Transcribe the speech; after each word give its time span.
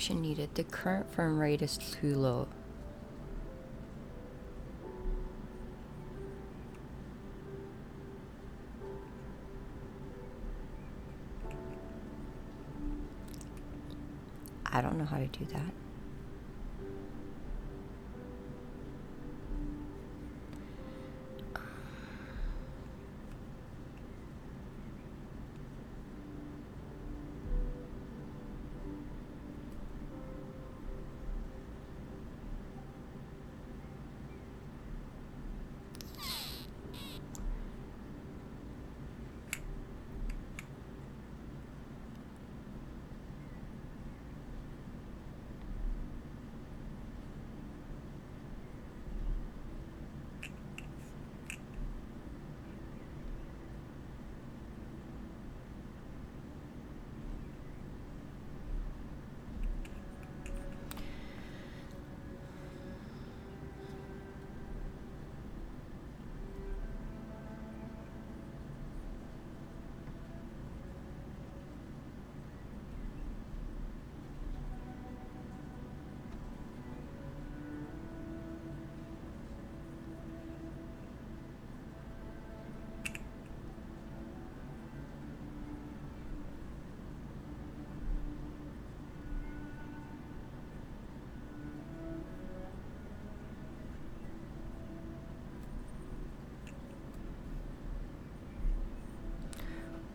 correction 0.00 0.22
needed. 0.22 0.54
The 0.54 0.64
current 0.64 1.12
firm 1.12 1.38
rate 1.38 1.60
is 1.60 1.76
too 1.76 2.14
low. 2.14 2.48
I 14.64 14.80
don't 14.80 14.96
know 14.96 15.04
how 15.04 15.18
to 15.18 15.26
do 15.26 15.44
that. 15.52 15.74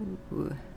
嗯 0.06 0.75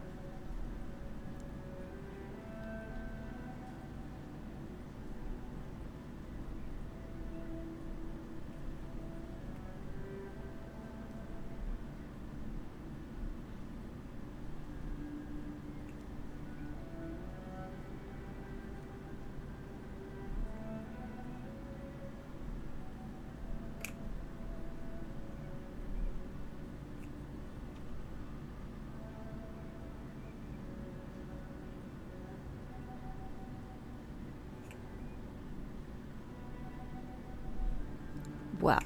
Well. 38.69 38.81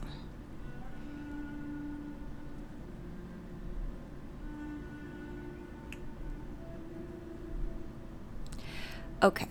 Okay. 9.25 9.49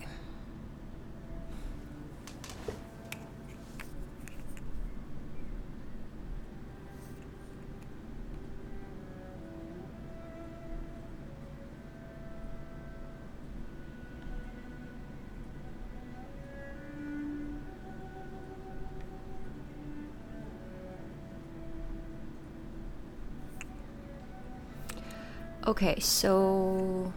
Okay, 25.72 26.02
so 26.02 27.14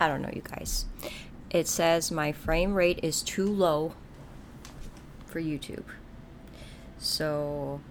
I 0.00 0.08
don't 0.08 0.22
know, 0.22 0.30
you 0.32 0.40
guys. 0.40 0.86
It 1.50 1.68
says 1.68 2.10
my 2.10 2.32
frame 2.32 2.72
rate 2.72 3.00
is 3.02 3.20
too 3.20 3.44
low 3.44 3.92
for 5.26 5.42
YouTube. 5.42 5.84
So, 6.96 7.82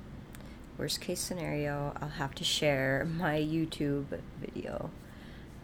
worst 0.79 1.01
case 1.01 1.19
scenario, 1.19 1.93
I'll 2.01 2.09
have 2.09 2.33
to 2.35 2.43
share 2.43 3.07
my 3.15 3.35
YouTube 3.35 4.05
video. 4.41 4.89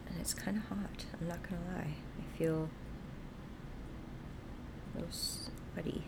And 0.07 0.19
it's 0.22 0.35
kind 0.35 0.57
of 0.57 0.66
hot, 0.66 1.06
I'm 1.19 1.28
not 1.28 1.41
gonna 1.41 1.63
lie. 1.75 1.95
I 2.19 2.38
feel 2.38 2.69
a 4.94 5.00
little 5.00 5.12
sweaty. 5.12 6.03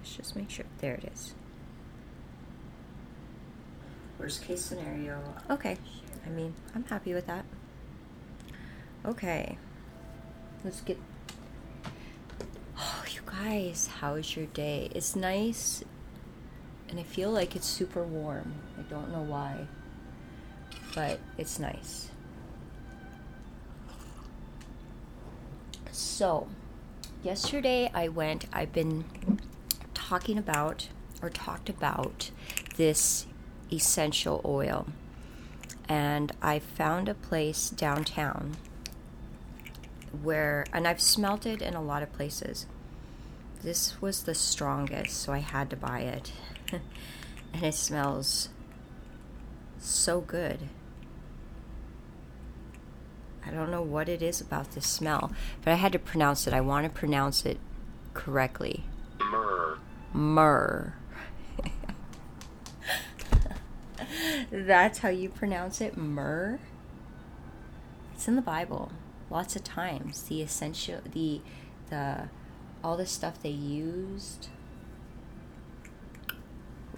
Let's 0.00 0.16
just 0.16 0.34
make 0.34 0.50
sure. 0.50 0.66
There 0.80 0.94
it 0.94 1.08
is. 1.12 1.36
Worst 4.18 4.44
case 4.44 4.62
scenario. 4.62 5.22
Okay. 5.50 5.76
I 6.24 6.28
mean, 6.30 6.54
I'm 6.74 6.84
happy 6.84 7.14
with 7.14 7.26
that. 7.26 7.44
Okay. 9.04 9.58
Let's 10.64 10.80
get. 10.80 10.98
Oh, 12.78 13.04
you 13.14 13.20
guys, 13.24 13.88
how's 14.00 14.36
your 14.36 14.46
day? 14.46 14.90
It's 14.94 15.14
nice, 15.14 15.84
and 16.88 16.98
I 16.98 17.04
feel 17.04 17.30
like 17.30 17.54
it's 17.54 17.66
super 17.66 18.02
warm. 18.02 18.54
I 18.78 18.82
don't 18.82 19.12
know 19.12 19.22
why, 19.22 19.66
but 20.94 21.20
it's 21.38 21.58
nice. 21.58 22.10
So, 25.92 26.48
yesterday 27.22 27.90
I 27.94 28.08
went, 28.08 28.46
I've 28.52 28.72
been 28.72 29.04
talking 29.94 30.36
about, 30.36 30.88
or 31.22 31.30
talked 31.30 31.68
about, 31.70 32.30
this 32.76 33.26
essential 33.72 34.40
oil. 34.44 34.86
And 35.88 36.32
I 36.42 36.58
found 36.58 37.08
a 37.08 37.14
place 37.14 37.70
downtown 37.70 38.56
where, 40.22 40.64
and 40.72 40.86
I've 40.86 41.00
smelt 41.00 41.46
it 41.46 41.62
in 41.62 41.74
a 41.74 41.82
lot 41.82 42.02
of 42.02 42.12
places. 42.12 42.66
This 43.62 44.00
was 44.00 44.22
the 44.22 44.34
strongest, 44.34 45.20
so 45.20 45.32
I 45.32 45.38
had 45.38 45.70
to 45.70 45.76
buy 45.76 46.00
it. 46.00 46.32
and 47.52 47.64
it 47.64 47.74
smells 47.74 48.48
so 49.78 50.20
good. 50.20 50.68
I 53.46 53.50
don't 53.50 53.70
know 53.70 53.82
what 53.82 54.08
it 54.08 54.22
is 54.22 54.40
about 54.40 54.72
this 54.72 54.86
smell, 54.86 55.30
but 55.62 55.72
I 55.72 55.76
had 55.76 55.92
to 55.92 55.98
pronounce 55.98 56.46
it. 56.46 56.52
I 56.52 56.60
want 56.60 56.84
to 56.84 56.90
pronounce 56.90 57.46
it 57.46 57.58
correctly. 58.12 58.84
Myrrh. 59.20 59.78
Myrrh. 60.12 60.94
That's 64.50 64.98
how 64.98 65.08
you 65.08 65.28
pronounce 65.28 65.80
it, 65.80 65.96
myrrh. 65.96 66.58
It's 68.14 68.28
in 68.28 68.36
the 68.36 68.42
Bible, 68.42 68.92
lots 69.30 69.56
of 69.56 69.64
times. 69.64 70.22
The 70.24 70.42
essential, 70.42 71.00
the, 71.12 71.40
the, 71.90 72.28
all 72.82 72.96
the 72.96 73.06
stuff 73.06 73.42
they 73.42 73.50
used. 73.50 74.48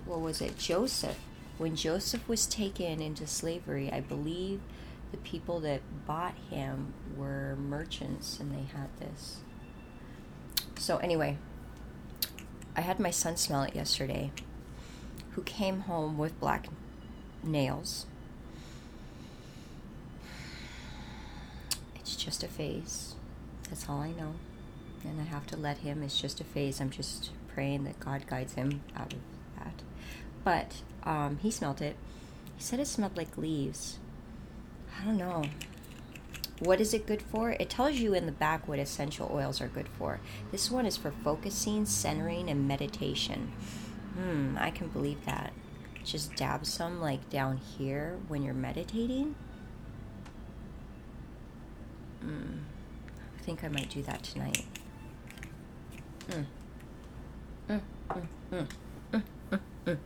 What 0.05 0.21
was 0.21 0.41
it? 0.41 0.59
Joseph. 0.59 1.19
When 1.59 1.75
Joseph 1.75 2.29
was 2.29 2.47
taken 2.47 3.03
into 3.03 3.27
slavery, 3.27 3.91
I 3.93 4.01
believe 4.01 4.61
the 5.11 5.17
people 5.19 5.59
that 5.61 5.81
bought 6.07 6.35
him 6.51 6.95
were 7.17 7.57
merchants, 7.57 8.39
and 8.39 8.53
they 8.53 8.67
had 8.77 8.89
this. 9.01 9.39
So 10.77 10.99
anyway, 10.99 11.39
I 12.77 12.83
had 12.83 13.01
my 13.01 13.11
son 13.11 13.37
smell 13.37 13.65
it 13.65 13.75
yesterday, 13.75 14.31
who 15.31 15.43
came 15.43 15.81
home 15.81 16.17
with 16.17 16.39
black 16.39 16.69
nails. 17.51 18.07
It's 21.97 22.17
just 22.17 22.43
a 22.43 22.49
phase. 22.49 23.15
That's 23.69 23.89
all 23.89 24.01
I 24.01 24.13
know. 24.13 24.35
And 25.05 25.21
I 25.21 25.25
have 25.25 25.47
to 25.49 25.57
let 25.57 25.79
him. 25.79 26.03
It's 26.03 26.21
just 26.21 26.41
a 26.41 26.45
phase. 26.45 26.81
I'm 26.81 26.91
just 26.91 27.31
praying 27.53 27.85
that 27.85 28.01
God 28.01 28.27
guides 28.27 28.55
him 28.55 28.83
out 28.97 29.13
of 29.13 29.19
that. 29.59 29.83
But 30.45 30.83
um, 31.05 31.39
he 31.43 31.51
smelled 31.51 31.81
it. 31.83 31.97
He 32.57 32.63
said 32.63 32.81
it 32.81 32.87
smelled 32.87 33.17
like 33.17 33.37
leaves. 33.37 33.99
I 35.01 35.05
don't 35.05 35.19
know. 35.19 35.45
What 36.61 36.81
is 36.81 36.93
it 36.93 37.07
good 37.07 37.23
for? 37.23 37.53
It 37.53 37.71
tells 37.71 37.95
you 37.95 38.15
in 38.15 38.27
the 38.27 38.33
back 38.33 38.67
what 38.67 38.81
essential 38.81 39.31
oils 39.33 39.61
are 39.61 39.69
good 39.69 39.87
for. 39.97 40.19
This 40.51 40.71
one 40.71 40.87
is 40.87 40.97
for 40.97 41.13
focusing, 41.13 41.87
centering, 41.87 42.51
and 42.51 42.67
meditation. 42.67 43.53
Hmm, 44.15 44.57
I 44.59 44.71
can 44.71 44.89
believe 44.89 45.25
that. 45.25 45.53
Just 46.09 46.35
dab 46.37 46.65
some 46.65 47.03
like 47.03 47.29
down 47.29 47.59
here 47.59 48.19
when 48.29 48.43
you're 48.43 48.55
meditating. 48.55 49.35
Hmm. 52.23 52.61
I 53.39 53.43
think 53.43 53.63
I 53.63 53.69
might 53.69 53.91
do 53.91 54.03
that 54.05 54.23
tonight. 54.23 54.65
Hmm. 56.31 56.43
Mm, 57.69 57.81
mm, 58.09 58.27
mm, 58.51 58.67
mm, 59.13 59.23
mm, 59.51 59.61
mm. 59.85 59.99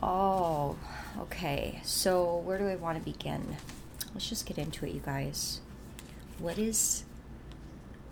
Oh, 0.00 0.76
okay. 1.18 1.80
So, 1.82 2.36
where 2.36 2.56
do 2.56 2.68
I 2.68 2.76
want 2.76 2.98
to 2.98 3.04
begin? 3.04 3.56
Let's 4.14 4.28
just 4.28 4.46
get 4.46 4.58
into 4.58 4.86
it, 4.86 4.92
you 4.92 5.00
guys. 5.04 5.60
What 6.38 6.56
is 6.56 7.02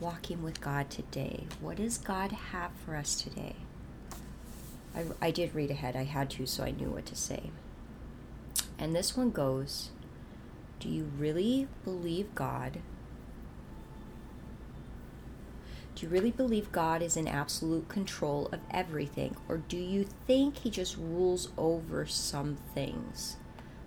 walking 0.00 0.42
with 0.42 0.60
God 0.60 0.90
today? 0.90 1.44
What 1.60 1.76
does 1.76 1.96
God 1.96 2.32
have 2.32 2.72
for 2.84 2.96
us 2.96 3.14
today? 3.14 3.54
I, 4.94 5.04
I 5.20 5.30
did 5.30 5.54
read 5.54 5.70
ahead. 5.70 5.96
I 5.96 6.04
had 6.04 6.30
to, 6.30 6.46
so 6.46 6.64
I 6.64 6.70
knew 6.70 6.90
what 6.90 7.06
to 7.06 7.16
say. 7.16 7.50
And 8.78 8.94
this 8.94 9.16
one 9.16 9.30
goes 9.30 9.90
Do 10.80 10.88
you 10.88 11.10
really 11.18 11.68
believe 11.84 12.34
God? 12.34 12.78
Do 15.94 16.06
you 16.06 16.12
really 16.12 16.32
believe 16.32 16.72
God 16.72 17.02
is 17.02 17.16
in 17.16 17.28
absolute 17.28 17.88
control 17.88 18.48
of 18.50 18.60
everything? 18.70 19.36
Or 19.48 19.58
do 19.58 19.76
you 19.76 20.06
think 20.26 20.58
He 20.58 20.70
just 20.70 20.96
rules 20.96 21.50
over 21.56 22.04
some 22.04 22.56
things? 22.74 23.36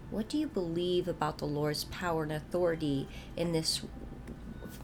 What 0.09 0.29
do 0.29 0.37
you 0.37 0.47
believe 0.47 1.09
about 1.09 1.37
the 1.37 1.45
Lord's 1.45 1.83
power 1.83 2.23
and 2.23 2.31
authority 2.31 3.09
in 3.35 3.51
this? 3.51 3.81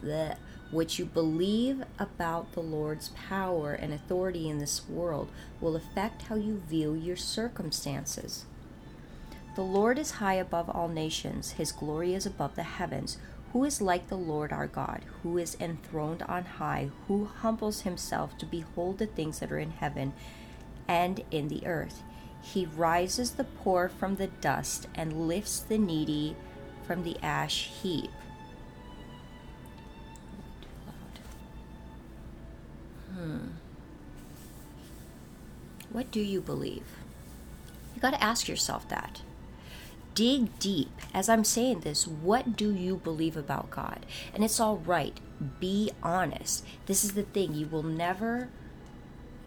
The, 0.02 0.36
what 0.74 0.98
you 0.98 1.06
believe 1.06 1.84
about 2.00 2.52
the 2.54 2.62
Lord's 2.62 3.10
power 3.10 3.74
and 3.74 3.94
authority 3.94 4.50
in 4.50 4.58
this 4.58 4.88
world 4.90 5.30
will 5.62 5.76
affect 5.76 6.24
how 6.24 6.36
you 6.36 6.62
view 6.68 6.94
your 6.94 7.16
circumstances. 7.16 8.46
The 9.56 9.62
Lord 9.62 10.00
is 10.00 10.12
high 10.12 10.34
above 10.34 10.70
all 10.70 10.88
nations, 10.88 11.52
his 11.52 11.72
glory 11.72 12.16
is 12.16 12.26
above 12.26 12.56
the 12.56 12.64
heavens. 12.64 13.18
Who 13.52 13.64
is 13.66 13.82
like 13.82 14.08
the 14.08 14.18
Lord 14.18 14.52
our 14.52 14.66
God, 14.66 15.02
who 15.22 15.38
is 15.38 15.56
enthroned 15.60 16.24
on 16.24 16.44
high, 16.44 16.90
who 17.08 17.26
humbles 17.26 17.82
himself 17.82 18.36
to 18.40 18.48
behold 18.48 18.98
the 18.98 19.06
things 19.06 19.40
that 19.40 19.52
are 19.52 19.60
in 19.60 19.70
heaven 19.70 20.14
and 20.88 21.24
in 21.30 21.50
the 21.50 21.68
earth? 21.68 22.02
He 22.42 22.66
rises 22.66 23.34
the 23.34 23.44
poor 23.44 23.90
from 23.90 24.16
the 24.16 24.28
dust 24.28 24.88
and 24.96 25.28
lifts 25.28 25.60
the 25.60 25.78
needy 25.78 26.36
from 26.82 27.04
the 27.04 27.16
ash 27.22 27.70
heap. 27.82 28.10
What 35.94 36.12
do 36.12 36.20
you 36.20 36.42
believe? 36.42 36.84
You 37.96 38.02
got 38.02 38.12
to 38.12 38.24
ask 38.24 38.50
yourself 38.50 38.90
that. 38.90 39.22
Dig 40.16 40.60
deep. 40.60 40.92
As 41.14 41.30
I'm 41.30 41.44
saying 41.44 41.80
this, 41.80 42.08
what 42.08 42.58
do 42.58 42.74
you 42.74 42.98
believe 42.98 43.38
about 43.38 43.70
God? 43.70 44.06
And 44.34 44.44
it's 44.44 44.60
all 44.60 44.78
right. 44.78 45.18
Be 45.60 45.92
honest. 46.04 46.66
This 46.88 47.04
is 47.04 47.14
the 47.14 47.24
thing. 47.24 47.54
You 47.54 47.68
will 47.68 47.84
never 47.84 48.50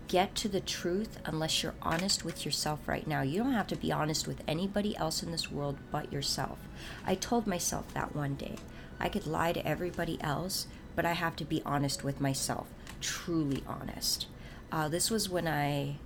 get 0.08 0.36
to 0.36 0.48
the 0.48 0.60
truth 0.60 1.18
unless 1.24 1.62
you're 1.62 1.74
honest 1.82 2.24
with 2.24 2.44
yourself 2.44 2.80
right 2.86 3.06
now. 3.06 3.22
You 3.22 3.42
don't 3.42 3.52
have 3.52 3.66
to 3.68 3.76
be 3.76 3.90
honest 3.90 4.28
with 4.28 4.42
anybody 4.46 4.96
else 4.96 5.22
in 5.22 5.32
this 5.32 5.50
world 5.50 5.78
but 5.90 6.12
yourself. 6.12 6.58
I 7.04 7.16
told 7.16 7.46
myself 7.46 7.92
that 7.94 8.14
one 8.14 8.34
day. 8.34 8.56
I 9.00 9.08
could 9.08 9.26
lie 9.26 9.52
to 9.52 9.66
everybody 9.66 10.18
else, 10.20 10.68
but 10.94 11.04
I 11.04 11.12
have 11.12 11.36
to 11.36 11.44
be 11.44 11.62
honest 11.66 12.04
with 12.04 12.20
myself. 12.20 12.68
Truly 13.00 13.62
honest. 13.66 14.26
Uh, 14.70 14.88
this 14.88 15.10
was 15.10 15.28
when 15.28 15.46
I. 15.48 15.96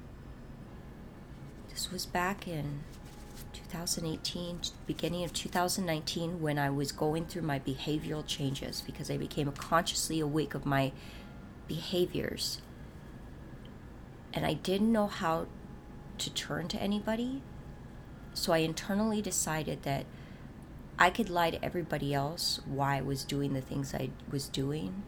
This 1.81 1.91
was 1.91 2.05
back 2.05 2.47
in 2.47 2.81
2018, 3.55 4.61
beginning 4.87 5.25
of 5.25 5.33
2019, 5.33 6.43
when 6.43 6.59
I 6.59 6.69
was 6.69 6.93
going 6.93 7.25
through 7.25 7.41
my 7.41 7.59
behavioral 7.59 8.23
changes 8.27 8.83
because 8.83 9.11
I 9.11 9.17
became 9.17 9.51
consciously 9.53 10.21
awake 10.21 10.53
of 10.53 10.67
my 10.67 10.93
behaviors 11.69 12.61
and 14.35 14.45
I 14.45 14.53
didn't 14.53 14.93
know 14.93 15.07
how 15.07 15.47
to 16.19 16.31
turn 16.35 16.69
to 16.69 16.83
anybody. 16.83 17.41
So 18.35 18.53
I 18.53 18.59
internally 18.59 19.23
decided 19.23 19.83
that 19.85 20.05
I 20.99 21.09
could 21.09 21.31
lie 21.31 21.51
to 21.51 21.65
everybody 21.65 22.13
else 22.13 22.61
why 22.67 22.99
I 22.99 23.01
was 23.01 23.25
doing 23.25 23.55
the 23.55 23.63
things 23.63 23.95
I 23.95 24.11
was 24.31 24.49
doing. 24.49 25.03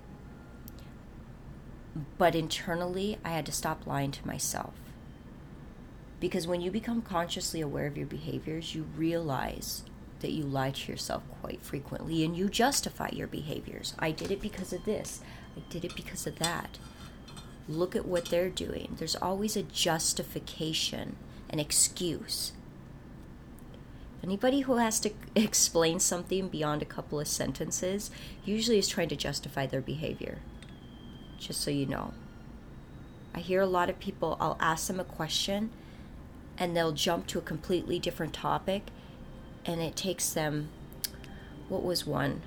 But 2.16 2.34
internally, 2.34 3.18
I 3.22 3.32
had 3.32 3.44
to 3.44 3.52
stop 3.52 3.86
lying 3.86 4.12
to 4.12 4.26
myself. 4.26 4.72
Because 6.22 6.46
when 6.46 6.60
you 6.60 6.70
become 6.70 7.02
consciously 7.02 7.60
aware 7.60 7.88
of 7.88 7.96
your 7.96 8.06
behaviors, 8.06 8.76
you 8.76 8.86
realize 8.96 9.82
that 10.20 10.30
you 10.30 10.44
lie 10.44 10.70
to 10.70 10.92
yourself 10.92 11.24
quite 11.40 11.60
frequently 11.60 12.24
and 12.24 12.36
you 12.36 12.48
justify 12.48 13.10
your 13.12 13.26
behaviors. 13.26 13.94
I 13.98 14.12
did 14.12 14.30
it 14.30 14.40
because 14.40 14.72
of 14.72 14.84
this, 14.84 15.20
I 15.56 15.60
did 15.68 15.84
it 15.84 15.96
because 15.96 16.26
of 16.26 16.38
that 16.38 16.78
look 17.68 17.94
at 17.94 18.06
what 18.06 18.26
they're 18.26 18.50
doing. 18.50 18.96
There's 18.98 19.16
always 19.16 19.56
a 19.56 19.62
justification, 19.62 21.16
an 21.50 21.58
excuse. 21.58 22.52
Anybody 24.22 24.60
who 24.60 24.76
has 24.76 25.00
to 25.00 25.10
explain 25.34 26.00
something 26.00 26.48
beyond 26.48 26.82
a 26.82 26.86
couple 26.86 27.20
of 27.20 27.28
sentences 27.28 28.10
usually 28.44 28.78
is 28.78 28.88
trying 28.88 29.08
to 29.08 29.16
justify 29.16 29.66
their 29.66 29.80
behavior. 29.80 30.38
Just 31.38 31.60
so 31.60 31.70
you 31.70 31.86
know. 31.86 32.12
I 33.34 33.40
hear 33.40 33.60
a 33.60 33.66
lot 33.66 33.90
of 33.90 33.98
people, 33.98 34.36
I'll 34.40 34.58
ask 34.60 34.86
them 34.86 35.00
a 35.00 35.04
question 35.04 35.70
and 36.58 36.76
they'll 36.76 36.92
jump 36.92 37.26
to 37.28 37.38
a 37.38 37.42
completely 37.42 37.98
different 37.98 38.32
topic 38.32 38.84
and 39.64 39.80
it 39.80 39.96
takes 39.96 40.32
them, 40.32 40.68
what 41.68 41.82
was 41.82 42.06
one? 42.06 42.42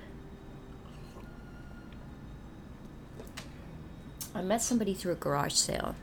I 4.34 4.42
met 4.42 4.60
somebody 4.60 4.92
through 4.92 5.12
a 5.12 5.16
garage 5.16 5.54
sale. 5.54 5.94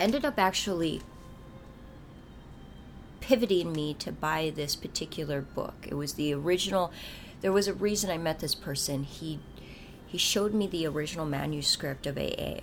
Ended 0.00 0.24
up 0.24 0.38
actually 0.38 1.02
pivoting 3.20 3.72
me 3.72 3.94
to 3.94 4.10
buy 4.10 4.52
this 4.54 4.74
particular 4.76 5.42
book. 5.42 5.74
It 5.86 5.94
was 5.94 6.14
the 6.14 6.32
original. 6.34 6.90
There 7.42 7.52
was 7.52 7.68
a 7.68 7.74
reason 7.74 8.10
I 8.10 8.18
met 8.18 8.40
this 8.40 8.54
person. 8.54 9.04
He 9.04 9.40
he 10.06 10.18
showed 10.18 10.54
me 10.54 10.66
the 10.66 10.86
original 10.86 11.26
manuscript 11.26 12.06
of 12.06 12.16
AA. 12.16 12.60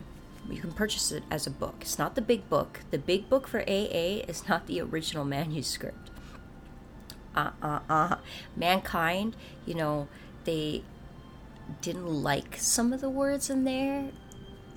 You 0.49 0.59
can 0.59 0.71
purchase 0.71 1.11
it 1.11 1.23
as 1.31 1.47
a 1.47 1.51
book. 1.51 1.75
It's 1.81 1.99
not 1.99 2.15
the 2.15 2.21
big 2.21 2.49
book. 2.49 2.81
The 2.91 2.97
big 2.97 3.29
book 3.29 3.47
for 3.47 3.61
AA 3.61 4.23
is 4.27 4.47
not 4.47 4.67
the 4.67 4.81
original 4.81 5.25
manuscript. 5.37 6.09
Uh 7.35 7.51
uh 7.61 7.79
uh. 7.89 8.15
Mankind, 8.55 9.35
you 9.65 9.73
know, 9.73 10.07
they 10.43 10.83
didn't 11.81 12.07
like 12.07 12.57
some 12.57 12.91
of 12.91 12.99
the 12.99 13.09
words 13.09 13.49
in 13.49 13.63
there 13.63 14.09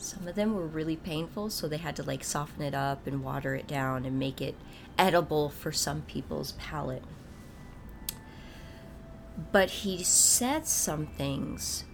some 0.04 0.28
of 0.28 0.34
them 0.34 0.54
were 0.54 0.66
really 0.66 0.96
painful, 0.96 1.50
so 1.50 1.66
they 1.66 1.78
had 1.78 1.96
to 1.96 2.02
like 2.02 2.22
soften 2.24 2.62
it 2.62 2.74
up 2.74 3.06
and 3.06 3.24
water 3.24 3.54
it 3.54 3.66
down 3.66 4.04
and 4.04 4.18
make 4.18 4.40
it 4.42 4.54
edible 4.98 5.48
for 5.48 5.72
some 5.72 6.02
people's 6.02 6.52
palate. 6.52 7.04
But 9.50 9.70
he 9.70 10.02
said 10.04 10.66
some 10.66 11.06
things. 11.06 11.84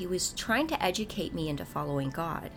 He 0.00 0.06
was 0.06 0.32
trying 0.32 0.66
to 0.68 0.82
educate 0.82 1.34
me 1.34 1.50
into 1.50 1.66
following 1.66 2.08
God. 2.08 2.52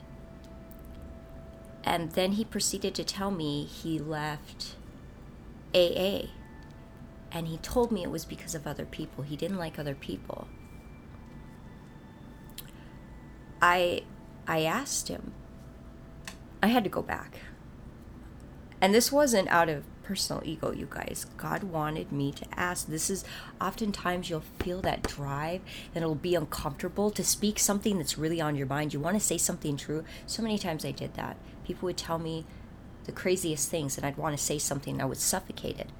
And 1.84 2.14
then 2.14 2.32
he 2.32 2.46
proceeded 2.46 2.96
to 2.96 3.04
tell 3.04 3.32
me 3.32 3.66
he 3.66 4.00
left 4.00 4.78
AA. 5.76 6.28
And 7.34 7.50
he 7.50 7.58
told 7.58 7.92
me 7.92 8.02
it 8.02 8.10
was 8.10 8.24
because 8.24 8.56
of 8.56 8.66
other 8.66 8.86
people. 8.86 9.26
He 9.26 9.36
didn't 9.36 9.58
like 9.58 9.78
other 9.78 9.94
people. 9.94 10.48
I 13.62 14.04
I 14.48 14.62
asked 14.62 15.10
him. 15.10 15.34
I 16.62 16.68
had 16.68 16.86
to 16.86 16.90
go 16.90 17.02
back. 17.02 17.40
And 18.80 18.96
this 18.96 19.12
wasn't 19.12 19.50
out 19.50 19.68
of 19.68 19.84
personal 20.04 20.42
ego, 20.46 20.72
you 20.72 20.88
guys. 20.90 21.26
God 21.38 21.64
wanted 21.64 22.12
me 22.12 22.32
to 22.34 22.46
ask. 22.56 22.88
This 22.88 23.10
is 23.10 23.24
oftentimes 23.60 24.30
you'll 24.30 24.44
feel 24.60 24.82
that 24.82 25.04
drive 25.04 25.62
and 25.96 26.04
it'll 26.04 26.16
be 26.16 26.36
uncomfortable 26.36 27.10
to 27.12 27.24
speak 27.24 27.58
something 27.60 27.98
that's 27.98 28.18
really 28.18 28.42
on 28.42 28.56
your 28.56 28.68
mind. 28.68 28.94
You 28.94 29.00
want 29.00 29.18
to 29.18 29.26
say 29.26 29.38
something 29.38 29.78
true. 29.78 30.04
So 30.28 30.44
many 30.44 30.58
times 30.58 30.86
I 30.86 30.92
did 30.92 31.14
that. 31.16 31.38
People 31.66 31.88
would 31.88 31.98
tell 31.98 32.20
me 32.20 32.46
the 33.06 33.12
craziest 33.12 33.70
things 33.70 33.98
and 33.98 34.06
I'd 34.06 34.18
want 34.18 34.38
to 34.38 34.44
say 34.44 34.60
something 34.60 35.02
I 35.02 35.06
was 35.06 35.20
suffocated. 35.20 35.92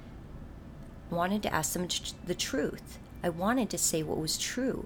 I 1.12 1.16
wanted 1.16 1.44
to 1.44 1.54
ask 1.54 1.74
them 1.74 1.88
the 2.26 2.36
truth. 2.36 3.00
I 3.24 3.30
wanted 3.30 3.70
to 3.70 3.78
say 3.78 4.04
what 4.04 4.18
was 4.18 4.38
true. 4.38 4.86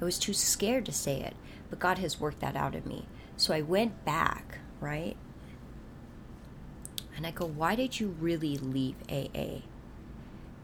I 0.00 0.04
was 0.04 0.18
too 0.18 0.32
scared 0.32 0.86
to 0.86 0.92
say 0.92 1.20
it, 1.20 1.34
but 1.70 1.78
God 1.78 1.98
has 1.98 2.20
worked 2.20 2.40
that 2.40 2.56
out 2.56 2.74
of 2.74 2.86
me. 2.86 3.06
So 3.36 3.54
I 3.54 3.60
went 3.60 4.04
back, 4.04 4.58
right? 4.80 5.16
And 7.16 7.26
I 7.26 7.30
go, 7.30 7.46
why 7.46 7.74
did 7.74 8.00
you 8.00 8.08
really 8.20 8.56
leave 8.56 8.96
AA? 9.10 9.62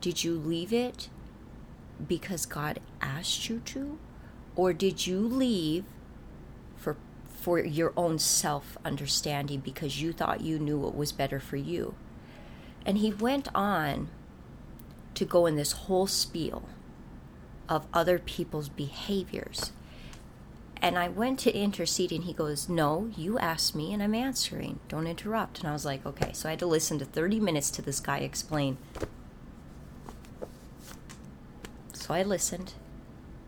Did 0.00 0.24
you 0.24 0.34
leave 0.34 0.72
it 0.72 1.08
because 2.06 2.46
God 2.46 2.80
asked 3.00 3.48
you 3.48 3.60
to? 3.66 3.98
Or 4.56 4.72
did 4.72 5.06
you 5.06 5.20
leave 5.20 5.84
for 6.76 6.96
for 7.26 7.60
your 7.60 7.92
own 7.96 8.18
self 8.18 8.76
understanding 8.84 9.60
because 9.60 10.02
you 10.02 10.12
thought 10.12 10.40
you 10.40 10.58
knew 10.58 10.78
what 10.78 10.96
was 10.96 11.12
better 11.12 11.38
for 11.38 11.56
you? 11.56 11.94
And 12.84 12.98
he 12.98 13.12
went 13.12 13.48
on 13.54 14.08
to 15.14 15.24
go 15.24 15.46
in 15.46 15.56
this 15.56 15.72
whole 15.72 16.06
spiel 16.06 16.68
of 17.68 17.86
other 17.92 18.18
people's 18.18 18.68
behaviors. 18.68 19.72
And 20.80 20.96
I 20.96 21.08
went 21.08 21.38
to 21.40 21.56
intercede, 21.56 22.12
and 22.12 22.24
he 22.24 22.32
goes, 22.32 22.68
No, 22.68 23.10
you 23.16 23.38
asked 23.38 23.74
me, 23.74 23.92
and 23.92 24.02
I'm 24.02 24.14
answering. 24.14 24.80
Don't 24.88 25.06
interrupt. 25.06 25.60
And 25.60 25.68
I 25.68 25.72
was 25.72 25.84
like, 25.84 26.04
Okay. 26.06 26.30
So 26.32 26.48
I 26.48 26.52
had 26.52 26.58
to 26.60 26.66
listen 26.66 26.98
to 26.98 27.04
30 27.04 27.40
minutes 27.40 27.70
to 27.72 27.82
this 27.82 28.00
guy 28.00 28.18
explain. 28.18 28.78
So 31.92 32.14
I 32.14 32.22
listened. 32.22 32.74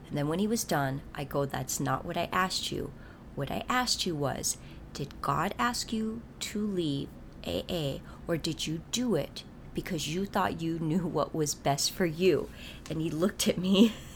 And 0.09 0.19
then 0.19 0.27
when 0.29 0.41
he 0.41 0.49
was 0.49 0.65
done, 0.65 1.03
I 1.15 1.25
go, 1.25 1.45
That's 1.45 1.81
not 1.81 2.05
what 2.05 2.17
I 2.17 2.29
asked 2.33 2.73
you. 2.73 2.93
What 3.35 3.51
I 3.51 3.65
asked 3.69 4.07
you 4.07 4.15
was, 4.15 4.59
Did 4.93 5.21
God 5.23 5.55
ask 5.59 5.93
you 5.93 6.23
to 6.41 6.67
leave 6.67 7.09
AA, 7.47 7.99
or 8.27 8.37
did 8.37 8.67
you 8.67 8.83
do 8.93 9.15
it 9.15 9.45
because 9.75 10.09
you 10.09 10.27
thought 10.27 10.61
you 10.61 10.79
knew 10.79 11.07
what 11.07 11.35
was 11.35 11.55
best 11.55 11.93
for 11.93 12.07
you. 12.07 12.49
And 12.89 13.01
he 13.01 13.11
looked 13.11 13.49
at 13.49 13.59
me 13.59 13.93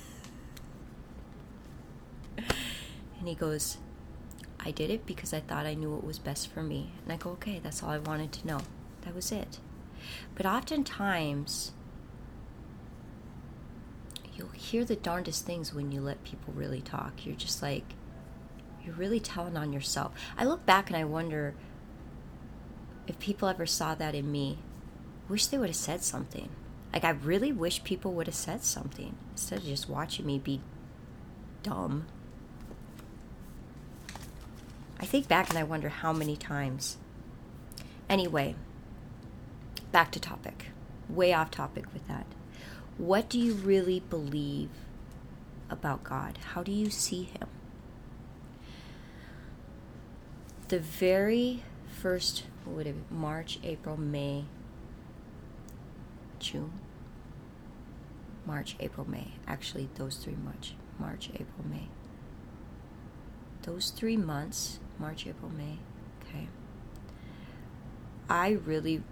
and 3.24 3.30
he 3.30 3.34
goes, 3.34 3.78
I 4.60 4.70
did 4.70 4.90
it 4.90 5.06
because 5.06 5.32
I 5.32 5.40
thought 5.40 5.64
I 5.64 5.72
knew 5.72 5.90
what 5.90 6.04
was 6.04 6.18
best 6.18 6.52
for 6.52 6.62
me. 6.62 6.92
And 7.02 7.10
I 7.10 7.16
go, 7.16 7.30
okay, 7.30 7.58
that's 7.58 7.82
all 7.82 7.88
I 7.88 7.96
wanted 7.96 8.32
to 8.32 8.46
know. 8.46 8.60
That 9.00 9.14
was 9.14 9.32
it. 9.32 9.60
But 10.34 10.44
oftentimes, 10.44 11.72
you'll 14.34 14.48
hear 14.48 14.84
the 14.84 14.94
darndest 14.94 15.46
things 15.46 15.72
when 15.72 15.90
you 15.90 16.02
let 16.02 16.22
people 16.22 16.52
really 16.52 16.82
talk. 16.82 17.24
You're 17.24 17.34
just 17.34 17.62
like, 17.62 17.94
you're 18.84 18.94
really 18.94 19.20
telling 19.20 19.56
on 19.56 19.72
yourself. 19.72 20.12
I 20.36 20.44
look 20.44 20.66
back 20.66 20.88
and 20.88 20.96
I 20.98 21.04
wonder 21.04 21.54
if 23.06 23.18
people 23.18 23.48
ever 23.48 23.64
saw 23.64 23.94
that 23.94 24.14
in 24.14 24.30
me 24.30 24.58
wish 25.30 25.46
they 25.46 25.56
would 25.56 25.70
have 25.70 25.76
said 25.76 26.02
something. 26.04 26.50
Like, 26.92 27.04
I 27.04 27.10
really 27.10 27.52
wish 27.52 27.84
people 27.84 28.12
would 28.12 28.26
have 28.26 28.36
said 28.36 28.64
something 28.64 29.16
instead 29.32 29.60
of 29.60 29.64
just 29.64 29.88
watching 29.88 30.26
me 30.26 30.38
be 30.38 30.60
dumb. 31.62 32.04
I 35.04 35.06
think 35.06 35.28
back 35.28 35.50
and 35.50 35.58
I 35.58 35.64
wonder 35.64 35.90
how 35.90 36.14
many 36.14 36.34
times. 36.34 36.96
Anyway, 38.08 38.54
back 39.92 40.10
to 40.12 40.18
topic. 40.18 40.68
Way 41.10 41.34
off 41.34 41.50
topic 41.50 41.92
with 41.92 42.08
that. 42.08 42.24
What 42.96 43.28
do 43.28 43.38
you 43.38 43.52
really 43.52 44.00
believe 44.00 44.70
about 45.68 46.04
God? 46.04 46.38
How 46.54 46.62
do 46.62 46.72
you 46.72 46.88
see 46.88 47.24
Him? 47.24 47.48
The 50.68 50.78
very 50.78 51.62
first, 51.86 52.44
what 52.64 52.74
would 52.74 52.86
it 52.86 53.10
be, 53.10 53.14
March, 53.14 53.58
April, 53.62 53.98
May, 53.98 54.46
June, 56.38 56.72
March, 58.46 58.74
April, 58.80 59.06
May. 59.06 59.32
Actually, 59.46 59.90
those 59.96 60.16
three 60.16 60.36
months 60.42 60.72
March, 60.98 61.28
April, 61.34 61.66
May. 61.68 61.88
Those 63.64 63.90
three 63.90 64.16
months, 64.16 64.78
March, 64.98 65.26
April, 65.26 65.50
May, 65.50 65.78
okay. 66.22 66.48
I 68.28 68.50
really 68.50 69.02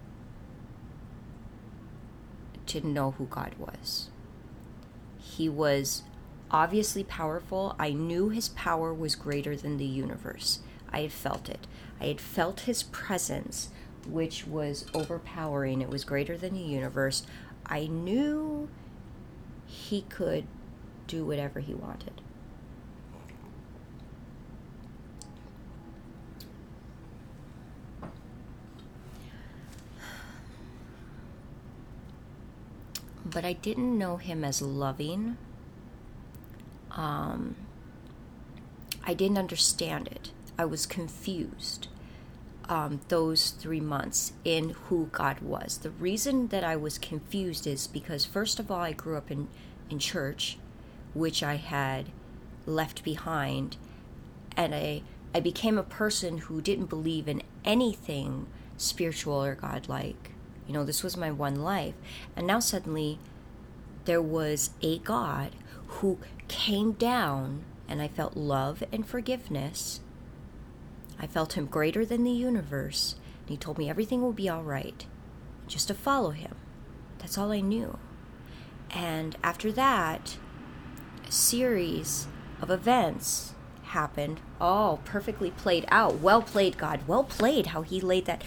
didn't 2.65 2.93
know 2.93 3.11
who 3.11 3.25
God 3.25 3.55
was. 3.57 4.09
He 5.19 5.49
was 5.49 6.03
obviously 6.51 7.03
powerful. 7.03 7.75
I 7.79 7.91
knew 7.93 8.29
his 8.29 8.49
power 8.49 8.93
was 8.93 9.15
greater 9.15 9.55
than 9.55 9.77
the 9.77 9.85
universe. 9.85 10.59
I 10.91 11.01
had 11.01 11.11
felt 11.11 11.49
it. 11.49 11.65
I 11.99 12.05
had 12.05 12.21
felt 12.21 12.61
his 12.61 12.83
presence 12.83 13.69
which 14.07 14.45
was 14.45 14.85
overpowering. 14.93 15.81
It 15.81 15.89
was 15.89 16.03
greater 16.03 16.37
than 16.37 16.53
the 16.53 16.59
universe. 16.59 17.25
I 17.65 17.87
knew 17.87 18.69
he 19.65 20.01
could 20.03 20.45
do 21.07 21.25
whatever 21.25 21.59
he 21.59 21.73
wanted. 21.73 22.21
But 33.33 33.45
I 33.45 33.53
didn't 33.53 33.97
know 33.97 34.17
him 34.17 34.43
as 34.43 34.61
loving. 34.61 35.37
Um, 36.91 37.55
I 39.03 39.13
didn't 39.13 39.37
understand 39.37 40.07
it. 40.07 40.31
I 40.57 40.65
was 40.65 40.85
confused 40.85 41.87
um, 42.69 43.01
those 43.09 43.51
three 43.51 43.81
months 43.81 44.33
in 44.45 44.71
who 44.85 45.09
God 45.11 45.41
was. 45.41 45.79
The 45.79 45.89
reason 45.89 46.47
that 46.47 46.63
I 46.63 46.75
was 46.75 46.97
confused 46.97 47.67
is 47.67 47.87
because, 47.87 48.25
first 48.25 48.59
of 48.59 48.71
all, 48.71 48.79
I 48.79 48.93
grew 48.93 49.17
up 49.17 49.31
in, 49.31 49.47
in 49.89 49.99
church, 49.99 50.57
which 51.13 51.43
I 51.43 51.55
had 51.55 52.05
left 52.65 53.03
behind, 53.03 53.77
and 54.55 54.73
I, 54.73 55.01
I 55.35 55.39
became 55.39 55.77
a 55.77 55.83
person 55.83 56.37
who 56.37 56.61
didn't 56.61 56.85
believe 56.85 57.27
in 57.27 57.41
anything 57.65 58.47
spiritual 58.77 59.43
or 59.43 59.55
godlike. 59.55 60.32
You 60.67 60.73
know, 60.73 60.83
this 60.83 61.03
was 61.03 61.17
my 61.17 61.31
one 61.31 61.55
life. 61.55 61.95
And 62.35 62.47
now 62.47 62.59
suddenly 62.59 63.19
there 64.05 64.21
was 64.21 64.71
a 64.81 64.99
God 64.99 65.51
who 65.87 66.19
came 66.47 66.93
down, 66.93 67.63
and 67.87 68.01
I 68.01 68.07
felt 68.07 68.35
love 68.35 68.83
and 68.91 69.05
forgiveness 69.05 70.01
I 71.23 71.27
felt 71.27 71.53
him 71.53 71.67
greater 71.67 72.05
than 72.05 72.25
the 72.25 72.31
universe, 72.31 73.15
and 73.41 73.49
he 73.49 73.55
told 73.57 73.77
me 73.77 73.89
everything 73.89 74.21
will 74.21 74.33
be 74.33 74.49
all 74.49 74.61
right, 74.61 75.05
just 75.67 75.87
to 75.87 75.93
follow 75.93 76.31
him. 76.31 76.55
That's 77.19 77.37
all 77.37 77.53
I 77.53 77.61
knew. 77.61 77.97
And 78.91 79.37
after 79.41 79.71
that, 79.71 80.37
a 81.25 81.31
series 81.31 82.27
of 82.61 82.69
events 82.69 83.53
happened, 83.83 84.41
all 84.59 84.99
perfectly 85.05 85.51
played 85.51 85.85
out. 85.89 86.19
Well 86.19 86.41
played, 86.41 86.77
God. 86.77 87.07
Well 87.07 87.23
played 87.23 87.67
how 87.67 87.83
he 87.83 88.01
laid 88.01 88.25
that. 88.25 88.43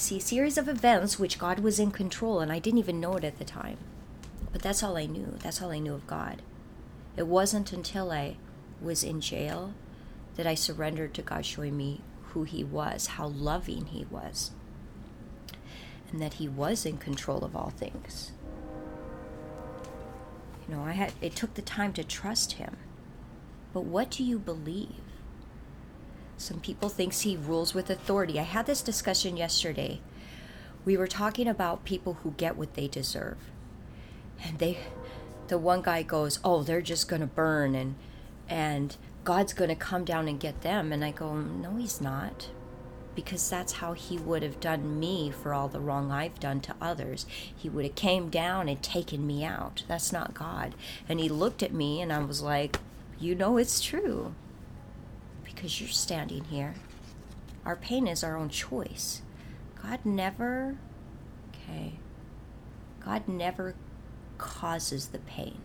See, 0.00 0.16
a 0.16 0.20
series 0.20 0.56
of 0.56 0.66
events 0.66 1.18
which 1.18 1.38
God 1.38 1.60
was 1.60 1.78
in 1.78 1.90
control, 1.90 2.40
and 2.40 2.50
I 2.50 2.58
didn't 2.58 2.78
even 2.78 3.00
know 3.00 3.16
it 3.16 3.22
at 3.22 3.38
the 3.38 3.44
time. 3.44 3.76
But 4.50 4.62
that's 4.62 4.82
all 4.82 4.96
I 4.96 5.04
knew. 5.04 5.34
That's 5.42 5.60
all 5.60 5.70
I 5.70 5.78
knew 5.78 5.92
of 5.92 6.06
God. 6.06 6.40
It 7.18 7.26
wasn't 7.26 7.70
until 7.70 8.10
I 8.10 8.38
was 8.80 9.04
in 9.04 9.20
jail 9.20 9.74
that 10.36 10.46
I 10.46 10.54
surrendered 10.54 11.12
to 11.14 11.22
God 11.22 11.44
showing 11.44 11.76
me 11.76 12.00
who 12.28 12.44
He 12.44 12.64
was, 12.64 13.08
how 13.08 13.26
loving 13.26 13.84
He 13.88 14.06
was, 14.10 14.52
and 16.10 16.22
that 16.22 16.34
He 16.34 16.48
was 16.48 16.86
in 16.86 16.96
control 16.96 17.44
of 17.44 17.54
all 17.54 17.68
things. 17.68 18.32
You 20.66 20.76
know, 20.76 20.82
I 20.82 20.92
had 20.92 21.12
it 21.20 21.36
took 21.36 21.52
the 21.52 21.62
time 21.62 21.92
to 21.92 22.04
trust 22.04 22.52
Him. 22.52 22.78
But 23.74 23.84
what 23.84 24.10
do 24.10 24.24
you 24.24 24.38
believe? 24.38 25.09
Some 26.40 26.60
people 26.60 26.88
thinks 26.88 27.20
he 27.20 27.36
rules 27.36 27.74
with 27.74 27.90
authority. 27.90 28.40
I 28.40 28.44
had 28.44 28.66
this 28.66 28.82
discussion 28.82 29.36
yesterday. 29.36 30.00
We 30.84 30.96
were 30.96 31.06
talking 31.06 31.46
about 31.46 31.84
people 31.84 32.14
who 32.22 32.30
get 32.32 32.56
what 32.56 32.74
they 32.74 32.88
deserve. 32.88 33.36
And 34.42 34.58
they 34.58 34.78
the 35.48 35.58
one 35.58 35.82
guy 35.82 36.02
goes, 36.02 36.38
"Oh, 36.42 36.62
they're 36.62 36.80
just 36.80 37.08
going 37.08 37.20
to 37.20 37.26
burn 37.26 37.74
and 37.74 37.94
and 38.48 38.96
God's 39.24 39.52
going 39.52 39.68
to 39.68 39.76
come 39.76 40.04
down 40.04 40.28
and 40.28 40.40
get 40.40 40.62
them. 40.62 40.92
And 40.92 41.04
I 41.04 41.10
go, 41.10 41.34
no, 41.34 41.76
he's 41.76 42.00
not. 42.00 42.48
Because 43.14 43.48
that's 43.50 43.74
how 43.74 43.92
he 43.92 44.16
would 44.18 44.42
have 44.42 44.60
done 44.60 44.98
me 44.98 45.30
for 45.30 45.52
all 45.52 45.68
the 45.68 45.80
wrong 45.80 46.10
I've 46.10 46.40
done 46.40 46.60
to 46.62 46.74
others. 46.80 47.26
He 47.54 47.68
would 47.68 47.84
have 47.84 47.94
came 47.94 48.30
down 48.30 48.68
and 48.68 48.82
taken 48.82 49.26
me 49.26 49.44
out. 49.44 49.84
That's 49.88 50.12
not 50.12 50.34
God. 50.34 50.74
And 51.08 51.20
he 51.20 51.28
looked 51.28 51.62
at 51.62 51.72
me 51.72 52.00
and 52.00 52.12
I 52.12 52.20
was 52.20 52.40
like, 52.40 52.78
you 53.18 53.34
know 53.34 53.56
it's 53.56 53.80
true. 53.80 54.34
Because 55.60 55.78
you're 55.78 55.90
standing 55.90 56.44
here. 56.44 56.72
Our 57.66 57.76
pain 57.76 58.06
is 58.06 58.24
our 58.24 58.34
own 58.34 58.48
choice. 58.48 59.20
God 59.82 60.06
never, 60.06 60.78
okay, 61.50 61.98
God 63.04 63.28
never 63.28 63.74
causes 64.38 65.08
the 65.08 65.18
pain. 65.18 65.58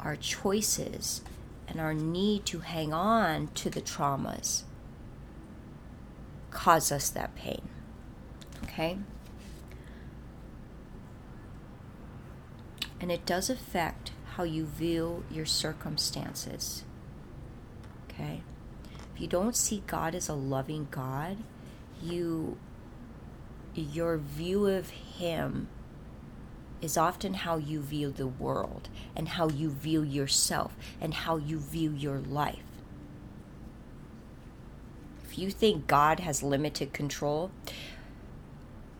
Our 0.00 0.16
choices 0.16 1.22
and 1.68 1.78
our 1.78 1.94
need 1.94 2.44
to 2.46 2.58
hang 2.58 2.92
on 2.92 3.50
to 3.54 3.70
the 3.70 3.80
traumas 3.80 4.64
cause 6.50 6.90
us 6.90 7.08
that 7.10 7.36
pain. 7.36 7.62
Okay? 8.64 8.98
And 13.00 13.12
it 13.12 13.24
does 13.24 13.48
affect 13.48 14.10
how 14.34 14.42
you 14.42 14.66
view 14.66 15.22
your 15.30 15.46
circumstances. 15.46 16.82
Okay? 18.10 18.42
If 19.14 19.20
you 19.20 19.26
don't 19.26 19.56
see 19.56 19.82
God 19.86 20.14
as 20.14 20.28
a 20.28 20.34
loving 20.34 20.88
God, 20.90 21.38
you 22.02 22.58
your 23.74 24.18
view 24.18 24.66
of 24.66 24.90
him 24.90 25.68
is 26.82 26.96
often 26.96 27.34
how 27.34 27.56
you 27.56 27.80
view 27.80 28.10
the 28.10 28.26
world 28.26 28.88
and 29.16 29.28
how 29.28 29.48
you 29.48 29.70
view 29.70 30.02
yourself 30.02 30.76
and 31.00 31.14
how 31.14 31.36
you 31.36 31.58
view 31.58 31.92
your 31.92 32.18
life. 32.18 32.58
If 35.24 35.38
you 35.38 35.50
think 35.50 35.86
God 35.86 36.20
has 36.20 36.42
limited 36.42 36.92
control, 36.92 37.50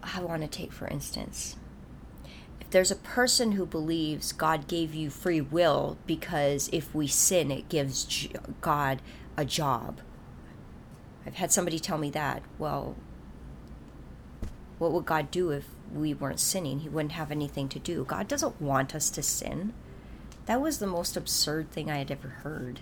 I 0.03 0.21
want 0.21 0.43
to 0.43 0.49
take 0.49 0.73
for 0.73 0.87
instance, 0.87 1.57
if 2.61 2.71
there's 2.71 2.91
a 2.91 2.97
person 2.97 3.53
who 3.53 3.67
believes 3.67 4.33
God 4.33 4.69
gave 4.69 4.95
you 4.95 5.11
free 5.11 5.41
will 5.41 5.99
because 6.07 6.71
if 6.73 6.95
we 6.95 7.07
sin, 7.09 7.51
it 7.51 7.69
gives 7.69 8.29
God 8.61 9.03
a 9.37 9.45
job. 9.45 10.01
I've 11.27 11.35
had 11.35 11.53
somebody 11.53 11.79
tell 11.79 11.99
me 11.99 12.11
that. 12.11 12.43
Well, 12.59 12.97
what 14.79 14.93
would 14.93 15.07
God 15.07 15.31
do 15.31 15.51
if 15.51 15.67
we 15.93 16.15
weren't 16.15 16.41
sinning? 16.41 16.81
He 16.81 16.89
wouldn't 16.89 17.13
have 17.13 17.31
anything 17.31 17.69
to 17.69 17.79
do. 17.79 18.05
God 18.05 18.27
doesn't 18.29 18.61
want 18.61 18.95
us 18.95 19.11
to 19.11 19.23
sin. 19.23 19.73
That 20.47 20.61
was 20.61 20.79
the 20.79 20.87
most 20.87 21.17
absurd 21.17 21.71
thing 21.71 21.91
I 21.91 21.99
had 21.99 22.11
ever 22.11 22.29
heard. 22.29 22.81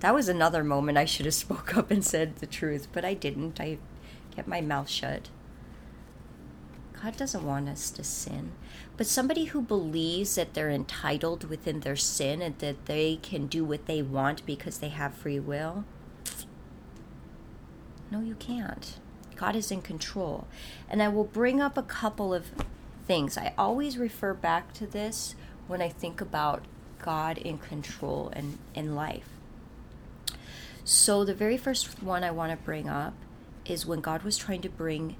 That 0.00 0.14
was 0.14 0.28
another 0.28 0.64
moment 0.64 0.98
I 0.98 1.04
should 1.04 1.26
have 1.26 1.34
spoke 1.46 1.76
up 1.76 1.90
and 1.90 2.04
said 2.04 2.36
the 2.36 2.46
truth, 2.46 2.88
but 2.92 3.04
I 3.04 3.14
didn't. 3.14 3.60
I 3.60 3.78
kept 4.34 4.48
my 4.48 4.60
mouth 4.60 4.88
shut. 4.88 5.28
God 7.02 7.16
doesn't 7.16 7.46
want 7.46 7.68
us 7.68 7.90
to 7.90 8.02
sin. 8.02 8.52
But 8.96 9.06
somebody 9.06 9.44
who 9.46 9.62
believes 9.62 10.34
that 10.34 10.54
they're 10.54 10.70
entitled 10.70 11.44
within 11.44 11.80
their 11.80 11.96
sin 11.96 12.42
and 12.42 12.58
that 12.58 12.86
they 12.86 13.16
can 13.22 13.46
do 13.46 13.64
what 13.64 13.86
they 13.86 14.02
want 14.02 14.44
because 14.44 14.78
they 14.78 14.88
have 14.88 15.14
free 15.14 15.38
will, 15.38 15.84
no, 18.10 18.20
you 18.20 18.34
can't. 18.34 18.98
God 19.36 19.54
is 19.54 19.70
in 19.70 19.82
control. 19.82 20.48
And 20.88 21.02
I 21.02 21.08
will 21.08 21.24
bring 21.24 21.60
up 21.60 21.76
a 21.76 21.82
couple 21.82 22.34
of 22.34 22.46
things. 23.06 23.38
I 23.38 23.54
always 23.56 23.98
refer 23.98 24.34
back 24.34 24.72
to 24.74 24.86
this 24.86 25.34
when 25.68 25.80
I 25.80 25.88
think 25.88 26.20
about 26.20 26.64
God 27.00 27.38
in 27.38 27.58
control 27.58 28.32
and 28.34 28.58
in 28.74 28.96
life. 28.96 29.28
So, 30.84 31.22
the 31.22 31.34
very 31.34 31.58
first 31.58 32.02
one 32.02 32.24
I 32.24 32.30
want 32.30 32.50
to 32.50 32.64
bring 32.64 32.88
up 32.88 33.12
is 33.66 33.84
when 33.84 34.00
God 34.00 34.22
was 34.22 34.38
trying 34.38 34.62
to 34.62 34.70
bring 34.70 35.16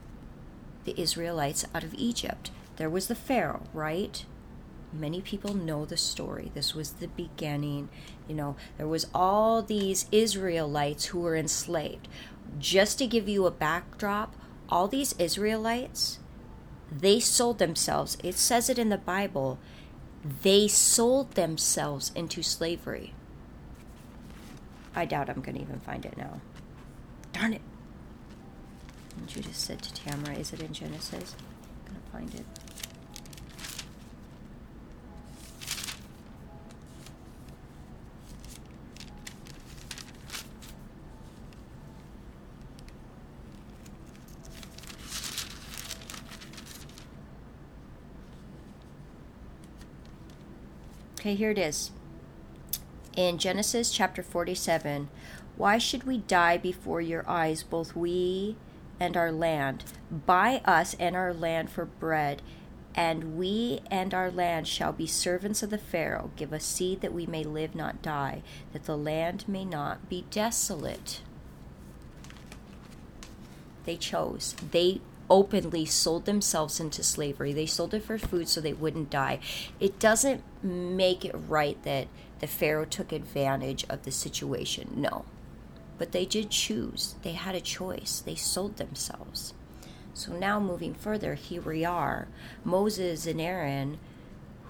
the 0.85 1.01
Israelites 1.01 1.65
out 1.75 1.85
of 1.85 1.95
Egypt. 1.95 2.51
There 2.77 2.91
was 2.91 3.09
the 3.09 3.15
Pharaoh, 3.15 3.65
right? 3.73 4.25
Many 4.93 5.21
people 5.21 5.53
know 5.55 5.85
the 5.85 5.97
story. 5.97 6.51
This 6.55 6.75
was 6.75 6.93
the 6.93 7.09
beginning. 7.09 7.89
You 8.27 8.35
know, 8.35 8.57
there 8.77 8.89
was 8.89 9.07
all 9.13 9.63
these 9.63 10.07
Israelites 10.11 11.07
who 11.07 11.21
were 11.21 11.37
enslaved 11.37 12.09
just 12.59 12.99
to 12.99 13.07
give 13.07 13.29
you 13.29 13.47
a 13.47 13.51
backdrop, 13.51 14.35
all 14.69 14.89
these 14.89 15.15
Israelites, 15.19 16.19
they 16.91 17.21
sold 17.21 17.59
themselves. 17.59 18.17
It 18.23 18.37
says 18.37 18.71
it 18.71 18.79
in 18.79 18.89
the 18.89 18.99
Bible. 18.99 19.59
They 20.43 20.69
sold 20.69 21.33
themselves 21.33 22.13
into 22.15 22.43
slavery. 22.43 23.15
I 24.95 25.05
doubt 25.05 25.29
I'm 25.29 25.41
going 25.41 25.57
to 25.57 25.63
even 25.63 25.81
find 25.81 26.05
it 26.05 26.17
now. 26.17 26.41
Darn 27.33 27.53
it. 27.53 27.61
And 29.19 29.27
Judas 29.27 29.57
said 29.57 29.83
to 29.83 29.93
Tamar, 29.95 30.33
Is 30.33 30.53
it 30.53 30.61
in 30.61 30.73
Genesis? 30.73 31.35
I'm 31.87 31.93
going 31.93 32.03
to 32.05 32.11
find 32.13 32.35
it. 32.35 32.47
Okay, 51.19 51.35
here 51.35 51.51
it 51.51 51.59
is. 51.59 51.91
In 53.17 53.39
Genesis 53.39 53.91
chapter 53.91 54.23
47, 54.23 55.09
why 55.57 55.77
should 55.77 56.05
we 56.05 56.19
die 56.19 56.57
before 56.57 57.01
your 57.01 57.29
eyes, 57.29 57.65
both 57.65 57.97
we 57.97 58.57
and 59.01 59.17
our 59.17 59.33
land? 59.33 59.85
Buy 60.11 60.61
us 60.65 60.95
and 60.95 61.17
our 61.17 61.33
land 61.33 61.71
for 61.71 61.85
bread, 61.85 62.43
and 62.95 63.37
we 63.37 63.81
and 63.91 64.13
our 64.13 64.31
land 64.31 64.67
shall 64.67 64.93
be 64.93 65.07
servants 65.07 65.63
of 65.63 65.71
the 65.71 65.79
Pharaoh. 65.79 66.31
Give 66.37 66.53
us 66.53 66.65
seed 66.65 67.01
that 67.01 67.13
we 67.13 67.27
may 67.27 67.45
live, 67.45 67.75
not 67.75 68.03
die, 68.03 68.43
that 68.73 68.85
the 68.85 68.97
land 68.97 69.45
may 69.47 69.65
not 69.65 70.09
be 70.09 70.25
desolate. 70.31 71.21
They 73.85 73.97
chose. 73.97 74.55
They 74.71 75.01
openly 75.31 75.85
sold 75.85 76.25
themselves 76.25 76.81
into 76.81 77.03
slavery. 77.03 77.53
They 77.53 77.67
sold 77.67 77.95
it 77.95 78.05
for 78.05 78.19
food 78.19 78.49
so 78.49 78.61
they 78.61 78.73
wouldn't 78.73 79.11
die. 79.11 79.41
It 79.79 79.99
doesn't 79.99 80.43
make 80.63 81.25
it 81.25 81.35
right 81.49 81.83
that 81.85 82.09
the 82.41 82.47
Pharaoh 82.47 82.85
took 82.85 83.13
advantage 83.13 83.85
of 83.89 84.05
the 84.05 84.13
situation. 84.13 84.93
No. 84.97 85.25
But 85.99 86.13
they 86.13 86.25
did 86.25 86.51
choose. 86.51 87.17
They 87.23 87.33
had 87.33 87.55
a 87.55 87.61
choice. 87.61 88.23
They 88.25 88.37
sold 88.37 88.77
themselves. 88.77 89.53
So 90.15 90.33
now 90.33 90.59
moving 90.59 90.95
further, 90.95 91.35
here 91.35 91.61
we 91.63 91.85
are. 91.85 92.29
Moses 92.65 93.27
and 93.27 93.41
Aaron, 93.41 93.99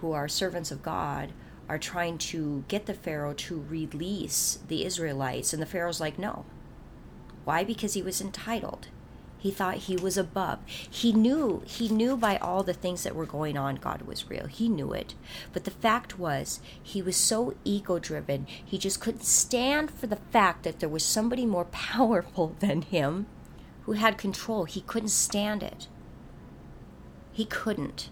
who 0.01 0.13
are 0.13 0.29
servants 0.29 0.71
of 0.71 0.83
God, 0.83 1.33
are 1.69 1.79
trying 1.79 2.19
to 2.19 2.65
get 2.69 2.87
the 2.87 2.95
Pharaoh 2.95 3.35
to 3.35 3.65
release 3.69 4.59
the 4.69 4.85
Israelites. 4.85 5.53
And 5.53 5.61
the 5.61 5.67
Pharaoh's 5.67 6.01
like, 6.01 6.19
no. 6.19 6.45
Why? 7.45 7.65
Because 7.65 7.95
he 7.95 8.03
was 8.03 8.21
entitled. 8.21 8.89
He 9.39 9.53
thought 9.53 9.77
he 9.77 9.97
was 9.97 10.19
above. 10.19 10.59
He 10.67 11.13
knew, 11.13 11.63
he 11.65 11.89
knew 11.89 12.17
by 12.17 12.39
all 12.39 12.65
the 12.65 12.75
things 12.75 13.05
that 13.05 13.15
were 13.15 13.27
going 13.27 13.57
on, 13.57 13.77
God 13.77 14.03
was 14.03 14.29
real. 14.29 14.47
He 14.47 14.69
knew 14.69 14.93
it. 14.93 15.15
But 15.53 15.65
the 15.65 15.71
fact 15.71 16.19
was, 16.19 16.61
he 16.83 17.01
was 17.01 17.17
so 17.17 17.55
ego 17.65 18.01
driven, 18.01 18.47
he 18.65 18.79
just 18.79 19.01
couldn't 19.01 19.25
stand 19.25 19.93
for 19.93 20.09
the 20.09 20.17
fact 20.17 20.65
that 20.65 20.81
there 20.81 20.89
was 20.89 21.05
somebody 21.05 21.47
more 21.47 21.65
powerful 21.73 22.57
than 22.59 22.83
him 22.83 23.27
who 23.83 23.93
had 23.93 24.19
control. 24.19 24.65
He 24.65 24.81
couldn't 24.81 25.11
stand 25.11 25.63
it. 25.63 25.87
He 27.33 27.45
couldn't. 27.45 28.11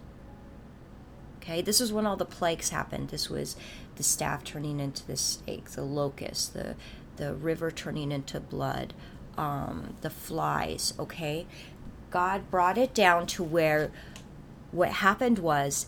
Okay, 1.37 1.61
this 1.61 1.81
is 1.81 1.91
when 1.91 2.05
all 2.05 2.15
the 2.15 2.25
plagues 2.25 2.69
happened. 2.69 3.09
This 3.09 3.29
was 3.29 3.57
the 3.97 4.03
staff 4.03 4.43
turning 4.43 4.79
into 4.79 5.05
the 5.05 5.17
snake, 5.17 5.71
the 5.71 5.83
locust, 5.83 6.53
the, 6.53 6.75
the 7.17 7.33
river 7.35 7.69
turning 7.69 8.11
into 8.11 8.39
blood 8.39 8.93
um, 9.37 9.95
the 10.01 10.09
flies, 10.09 10.93
okay? 10.99 11.45
God 12.09 12.49
brought 12.49 12.77
it 12.77 12.93
down 12.93 13.27
to 13.27 13.43
where 13.43 13.91
what 14.71 14.89
happened 14.89 15.39
was 15.39 15.87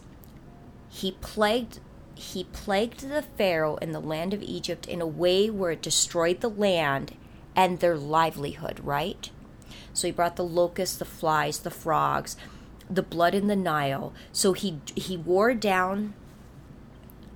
he 0.90 1.14
plagued 1.22 1.80
he 2.16 2.44
plagued 2.44 3.08
the 3.08 3.22
pharaoh 3.22 3.78
in 3.78 3.94
the 3.94 4.02
land 4.02 4.34
of 4.34 4.44
Egypt 4.44 4.86
in 4.88 5.00
a 5.00 5.08
way 5.08 5.50
where 5.50 5.72
it 5.72 5.82
destroyed 5.82 6.42
the 6.42 6.50
land 6.50 7.16
and 7.56 7.80
their 7.80 7.96
livelihood, 7.96 8.82
right? 8.84 9.30
So 9.94 10.08
he 10.08 10.12
brought 10.12 10.36
the 10.36 10.44
locusts, 10.44 10.98
the 10.98 11.06
flies, 11.06 11.60
the 11.60 11.72
frogs, 11.72 12.36
the 12.90 13.02
blood 13.02 13.34
in 13.34 13.48
the 13.48 13.56
Nile. 13.56 14.14
So 14.34 14.52
he 14.52 14.80
he 14.96 15.16
wore 15.16 15.54
down 15.54 16.14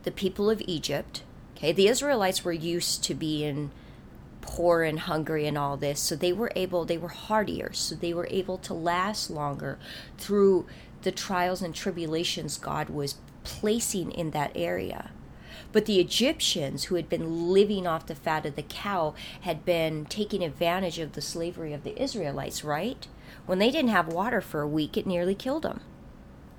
the 0.04 0.12
people 0.12 0.50
of 0.50 0.62
Egypt. 0.66 1.24
Okay, 1.56 1.72
the 1.72 1.88
Israelites 1.88 2.44
were 2.44 2.52
used 2.52 3.04
to 3.06 3.14
being 3.14 3.72
poor 4.44 4.84
and 4.84 5.00
hungry 5.00 5.48
and 5.48 5.58
all 5.58 5.78
this. 5.78 6.00
So 6.00 6.16
they 6.16 6.34
were 6.34 6.52
able, 6.56 6.86
they 6.86 6.98
were 6.98 7.10
hardier. 7.10 7.72
So 7.74 7.96
they 7.96 8.14
were 8.14 8.28
able 8.30 8.58
to 8.60 8.74
last 8.74 9.32
longer 9.32 9.80
through 10.18 10.68
the 11.02 11.12
trials 11.12 11.62
and 11.62 11.74
tribulations 11.74 12.58
God 12.58 12.90
was 12.90 13.16
placing 13.44 14.12
in 14.12 14.32
that 14.32 14.52
area. 14.54 15.12
But 15.72 15.86
the 15.86 16.00
Egyptians, 16.00 16.86
who 16.86 16.96
had 16.96 17.10
been 17.10 17.50
living 17.52 17.88
off 17.88 18.06
the 18.06 18.16
fat 18.16 18.46
of 18.46 18.56
the 18.56 18.62
cow, 18.62 19.16
had 19.42 19.66
been 19.66 20.06
taking 20.06 20.44
advantage 20.44 21.00
of 21.00 21.14
the 21.14 21.22
slavery 21.22 21.74
of 21.74 21.84
the 21.84 22.00
Israelites, 22.00 22.64
right? 22.64 23.08
When 23.46 23.60
they 23.60 23.72
didn't 23.72 23.90
have 23.90 24.14
water 24.14 24.40
for 24.40 24.62
a 24.62 24.68
week, 24.68 24.98
it 24.98 25.08
nearly 25.08 25.36
killed 25.36 25.64
them. 25.64 25.82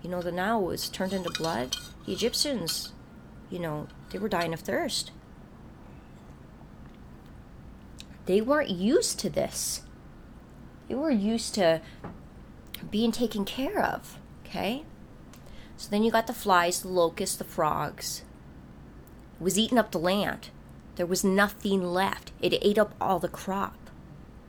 You 0.02 0.10
know, 0.10 0.20
the 0.20 0.32
Nile 0.32 0.62
was 0.62 0.88
turned 0.88 1.12
into 1.12 1.30
blood. 1.30 1.76
The 2.06 2.12
Egyptians, 2.12 2.92
you 3.50 3.58
know, 3.58 3.86
they 4.10 4.18
were 4.18 4.28
dying 4.28 4.52
of 4.52 4.60
thirst. 4.60 5.12
They 8.26 8.40
weren't 8.40 8.70
used 8.70 9.18
to 9.20 9.30
this. 9.30 9.82
They 10.88 10.94
were 10.94 11.10
used 11.10 11.54
to 11.54 11.80
being 12.90 13.12
taken 13.12 13.44
care 13.44 13.82
of. 13.82 14.18
Okay? 14.44 14.84
So 15.76 15.90
then 15.90 16.02
you 16.02 16.10
got 16.10 16.26
the 16.26 16.32
flies, 16.32 16.82
the 16.82 16.88
locusts, 16.88 17.36
the 17.36 17.44
frogs. 17.44 18.22
It 19.40 19.44
was 19.44 19.58
eating 19.58 19.78
up 19.78 19.90
the 19.90 19.98
land. 19.98 20.50
There 20.96 21.06
was 21.06 21.24
nothing 21.24 21.82
left. 21.82 22.32
It 22.40 22.58
ate 22.62 22.78
up 22.78 22.94
all 23.00 23.18
the 23.18 23.28
crop. 23.28 23.76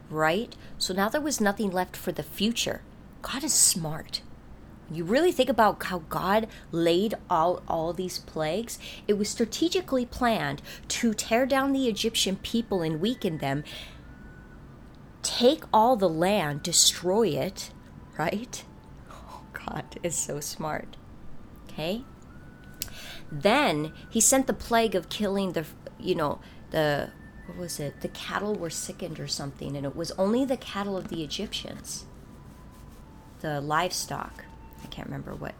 Right? 0.09 0.55
So 0.77 0.93
now 0.93 1.09
there 1.09 1.21
was 1.21 1.41
nothing 1.41 1.71
left 1.71 1.97
for 1.97 2.11
the 2.11 2.23
future. 2.23 2.81
God 3.21 3.43
is 3.43 3.53
smart. 3.53 4.21
You 4.91 5.04
really 5.04 5.32
think 5.32 5.50
about 5.50 5.84
how 5.84 6.00
God 6.10 6.48
laid 6.71 7.15
out 7.30 7.63
all 7.67 7.91
these 7.91 8.19
plagues? 8.19 8.78
It 9.08 9.17
was 9.17 9.30
strategically 9.30 10.06
planned 10.06 10.62
to 10.89 11.13
tear 11.13 11.45
down 11.45 11.74
the 11.74 11.88
Egyptian 11.88 12.36
people 12.38 12.82
and 12.82 13.02
weaken 13.02 13.39
them, 13.39 13.63
take 15.24 15.63
all 15.74 15.95
the 15.95 16.10
land, 16.10 16.62
destroy 16.62 17.30
it, 17.30 17.71
right? 18.17 18.63
Oh, 19.12 19.41
God 19.54 20.00
is 20.04 20.15
so 20.15 20.39
smart. 20.39 20.98
Okay? 21.67 22.04
Then 23.32 23.91
he 24.10 24.21
sent 24.21 24.45
the 24.45 24.54
plague 24.54 24.93
of 24.93 25.10
killing 25.10 25.54
the, 25.54 25.65
you 26.00 26.13
know, 26.13 26.39
the, 26.69 27.10
what 27.48 27.58
was 27.58 27.80
it? 27.80 28.02
The 28.02 28.08
cattle 28.10 28.54
were 28.54 28.69
sickened 28.69 29.19
or 29.19 29.28
something, 29.28 29.76
and 29.76 29.86
it 29.86 29.95
was 29.95 30.12
only 30.12 30.45
the 30.45 30.58
cattle 30.58 30.95
of 30.95 31.08
the 31.08 31.24
Egyptians, 31.24 32.06
the 33.41 33.60
livestock 33.60 34.44
I 34.86 34.88
can't 34.88 35.08
remember 35.08 35.34
what. 35.34 35.56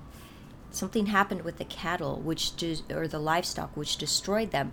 Something 0.70 1.08
happened 1.08 1.42
with 1.42 1.58
the 1.58 1.66
cattle, 1.66 2.20
which 2.20 2.56
de- 2.56 2.84
or 2.92 3.08
the 3.08 3.20
livestock, 3.20 3.76
which 3.76 3.98
destroyed 3.98 4.52
them. 4.52 4.72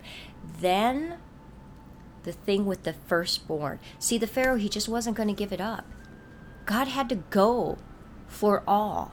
Then 0.61 1.17
the 2.25 2.33
thing 2.33 2.67
with 2.67 2.83
the 2.83 2.93
firstborn. 2.93 3.79
See, 3.99 4.19
the 4.19 4.27
Pharaoh, 4.27 4.57
he 4.57 4.69
just 4.69 4.89
wasn't 4.89 5.17
going 5.17 5.29
to 5.29 5.35
give 5.35 5.53
it 5.53 5.61
up. 5.61 5.87
God 6.67 6.89
had 6.89 7.09
to 7.09 7.17
go 7.17 7.79
for 8.29 8.63
all. 8.67 9.13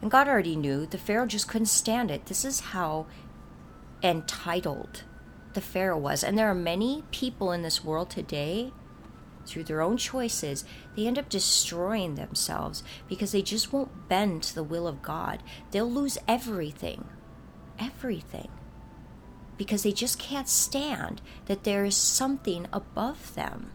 And 0.00 0.10
God 0.10 0.28
already 0.28 0.56
knew 0.56 0.86
the 0.86 0.98
Pharaoh 0.98 1.26
just 1.26 1.48
couldn't 1.48 1.66
stand 1.66 2.10
it. 2.10 2.26
This 2.26 2.44
is 2.44 2.60
how 2.60 3.06
entitled 4.02 5.04
the 5.52 5.60
Pharaoh 5.60 5.98
was. 5.98 6.24
And 6.24 6.38
there 6.38 6.48
are 6.48 6.54
many 6.54 7.04
people 7.10 7.52
in 7.52 7.62
this 7.62 7.84
world 7.84 8.08
today 8.08 8.72
through 9.46 9.64
their 9.64 9.80
own 9.80 9.96
choices, 9.96 10.64
they 10.94 11.06
end 11.06 11.18
up 11.18 11.28
destroying 11.28 12.14
themselves 12.14 12.82
because 13.08 13.32
they 13.32 13.42
just 13.42 13.72
won't 13.72 14.08
bend 14.08 14.42
to 14.44 14.54
the 14.54 14.64
will 14.64 14.86
of 14.86 15.02
God. 15.02 15.42
They'll 15.70 15.90
lose 15.90 16.18
everything. 16.26 17.06
Everything. 17.78 18.48
Because 19.56 19.82
they 19.82 19.92
just 19.92 20.18
can't 20.18 20.48
stand 20.48 21.22
that 21.46 21.64
there 21.64 21.84
is 21.84 21.96
something 21.96 22.66
above 22.72 23.34
them. 23.34 23.70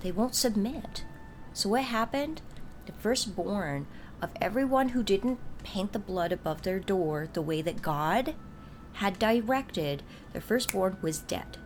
They 0.00 0.12
won't 0.12 0.34
submit. 0.34 1.04
So, 1.52 1.70
what 1.70 1.84
happened? 1.84 2.42
The 2.86 2.92
firstborn 2.92 3.86
of 4.22 4.30
everyone 4.40 4.90
who 4.90 5.02
didn't 5.02 5.40
paint 5.62 5.92
the 5.92 5.98
blood 5.98 6.32
above 6.32 6.62
their 6.62 6.78
door 6.78 7.28
the 7.32 7.42
way 7.42 7.62
that 7.62 7.82
God 7.82 8.34
had 8.94 9.18
directed, 9.18 10.02
the 10.32 10.40
firstborn 10.40 10.96
was 11.02 11.20
dead 11.20 11.58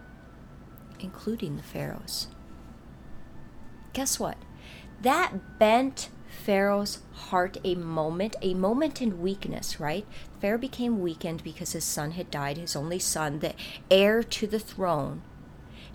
including 1.01 1.57
the 1.57 1.63
Pharaohs. 1.63 2.29
Guess 3.93 4.19
what? 4.19 4.37
That 5.03 5.59
bent 5.59 6.09
Pharaoh's 6.29 6.99
heart 7.13 7.59
a 7.65 7.75
moment, 7.75 8.37
a 8.43 8.55
moment 8.55 9.01
in 9.01 9.23
weakness, 9.23 9.79
right? 9.79 10.07
Pharaoh 10.41 10.59
became 10.59 11.01
weakened 11.01 11.45
because 11.45 11.73
his 11.73 11.85
son 11.85 12.13
had 12.13 12.31
died, 12.31 12.59
his 12.59 12.77
only 12.77 12.99
son, 12.99 13.39
the 13.39 13.55
heir 13.91 14.23
to 14.23 14.47
the 14.47 14.59
throne. 14.59 15.23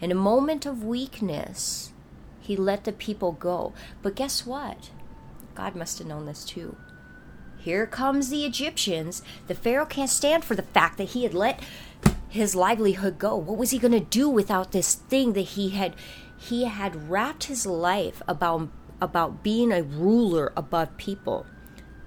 In 0.02 0.12
a 0.12 0.16
moment 0.16 0.66
of 0.66 0.84
weakness, 0.84 1.92
he 2.40 2.56
let 2.56 2.86
the 2.86 2.94
people 2.94 3.34
go. 3.34 3.74
But 4.02 4.16
guess 4.16 4.46
what? 4.46 4.92
God 5.56 5.76
must 5.76 6.00
have 6.00 6.08
known 6.08 6.26
this 6.26 6.46
too. 6.46 6.78
Here 7.58 7.86
comes 7.86 8.30
the 8.30 8.46
Egyptians. 8.46 9.22
The 9.48 9.56
Pharaoh 9.56 9.86
can't 9.86 10.10
stand 10.10 10.46
for 10.46 10.56
the 10.56 10.64
fact 10.64 10.98
that 10.98 11.10
he 11.10 11.24
had 11.24 11.34
let 11.34 11.60
his 12.30 12.56
livelihood 12.56 13.18
go? 13.18 13.36
What 13.36 13.58
was 13.58 13.72
he 13.72 13.80
going 13.80 13.92
to 13.92 14.00
do 14.00 14.30
without 14.30 14.72
this 14.72 14.94
thing 14.94 15.34
that 15.34 15.42
he 15.42 15.70
had 15.72 15.96
he 16.38 16.64
had 16.66 17.10
wrapped 17.10 17.46
his 17.46 17.66
life 17.66 18.22
about 18.28 18.70
about 19.02 19.44
being 19.44 19.72
a 19.72 19.84
ruler 19.84 20.54
above 20.56 20.96
people? 20.98 21.46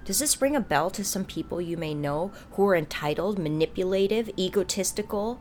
Does 0.05 0.19
this 0.19 0.41
ring 0.41 0.55
a 0.55 0.61
bell 0.61 0.89
to 0.91 1.03
some 1.03 1.25
people 1.25 1.61
you 1.61 1.77
may 1.77 1.93
know 1.93 2.31
who 2.51 2.67
are 2.67 2.75
entitled, 2.75 3.39
manipulative, 3.39 4.29
egotistical, 4.37 5.39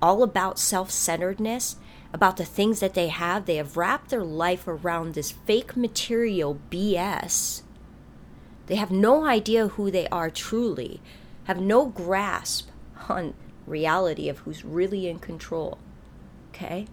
all 0.00 0.22
about 0.22 0.58
self-centeredness, 0.58 1.76
about 2.12 2.38
the 2.38 2.44
things 2.46 2.80
that 2.80 2.94
they 2.94 3.08
have? 3.08 3.44
They 3.44 3.56
have 3.56 3.76
wrapped 3.76 4.08
their 4.08 4.24
life 4.24 4.66
around 4.66 5.12
this 5.14 5.32
fake 5.32 5.76
material 5.76 6.58
BS. 6.70 7.62
They 8.66 8.76
have 8.76 8.90
no 8.90 9.26
idea 9.26 9.68
who 9.68 9.90
they 9.90 10.08
are 10.08 10.30
truly, 10.30 11.02
have 11.44 11.60
no 11.60 11.86
grasp 11.86 12.70
on 13.08 13.34
reality 13.66 14.28
of 14.28 14.40
who's 14.40 14.64
really 14.64 15.08
in 15.08 15.18
control. 15.18 15.78
Okay? 16.50 16.86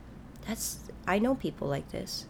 That's 0.48 0.80
I 1.08 1.20
know 1.20 1.36
people 1.36 1.68
like 1.68 1.92
this. 1.92 2.26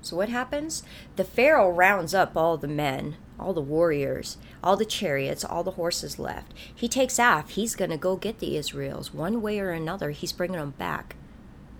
So 0.00 0.16
what 0.16 0.28
happens? 0.28 0.84
The 1.16 1.24
Pharaoh 1.24 1.70
rounds 1.70 2.14
up 2.14 2.36
all 2.36 2.56
the 2.56 2.68
men, 2.68 3.16
all 3.40 3.52
the 3.52 3.60
warriors, 3.60 4.36
all 4.62 4.76
the 4.76 4.84
chariots, 4.84 5.44
all 5.44 5.64
the 5.64 5.72
horses 5.72 6.18
left. 6.18 6.54
He 6.72 6.88
takes 6.88 7.18
off. 7.18 7.50
He's 7.50 7.74
going 7.74 7.90
to 7.90 7.96
go 7.96 8.14
get 8.14 8.38
the 8.38 8.56
Israels 8.56 9.12
one 9.12 9.42
way 9.42 9.58
or 9.58 9.70
another. 9.70 10.12
He's 10.12 10.32
bringing 10.32 10.60
them 10.60 10.74
back. 10.78 11.16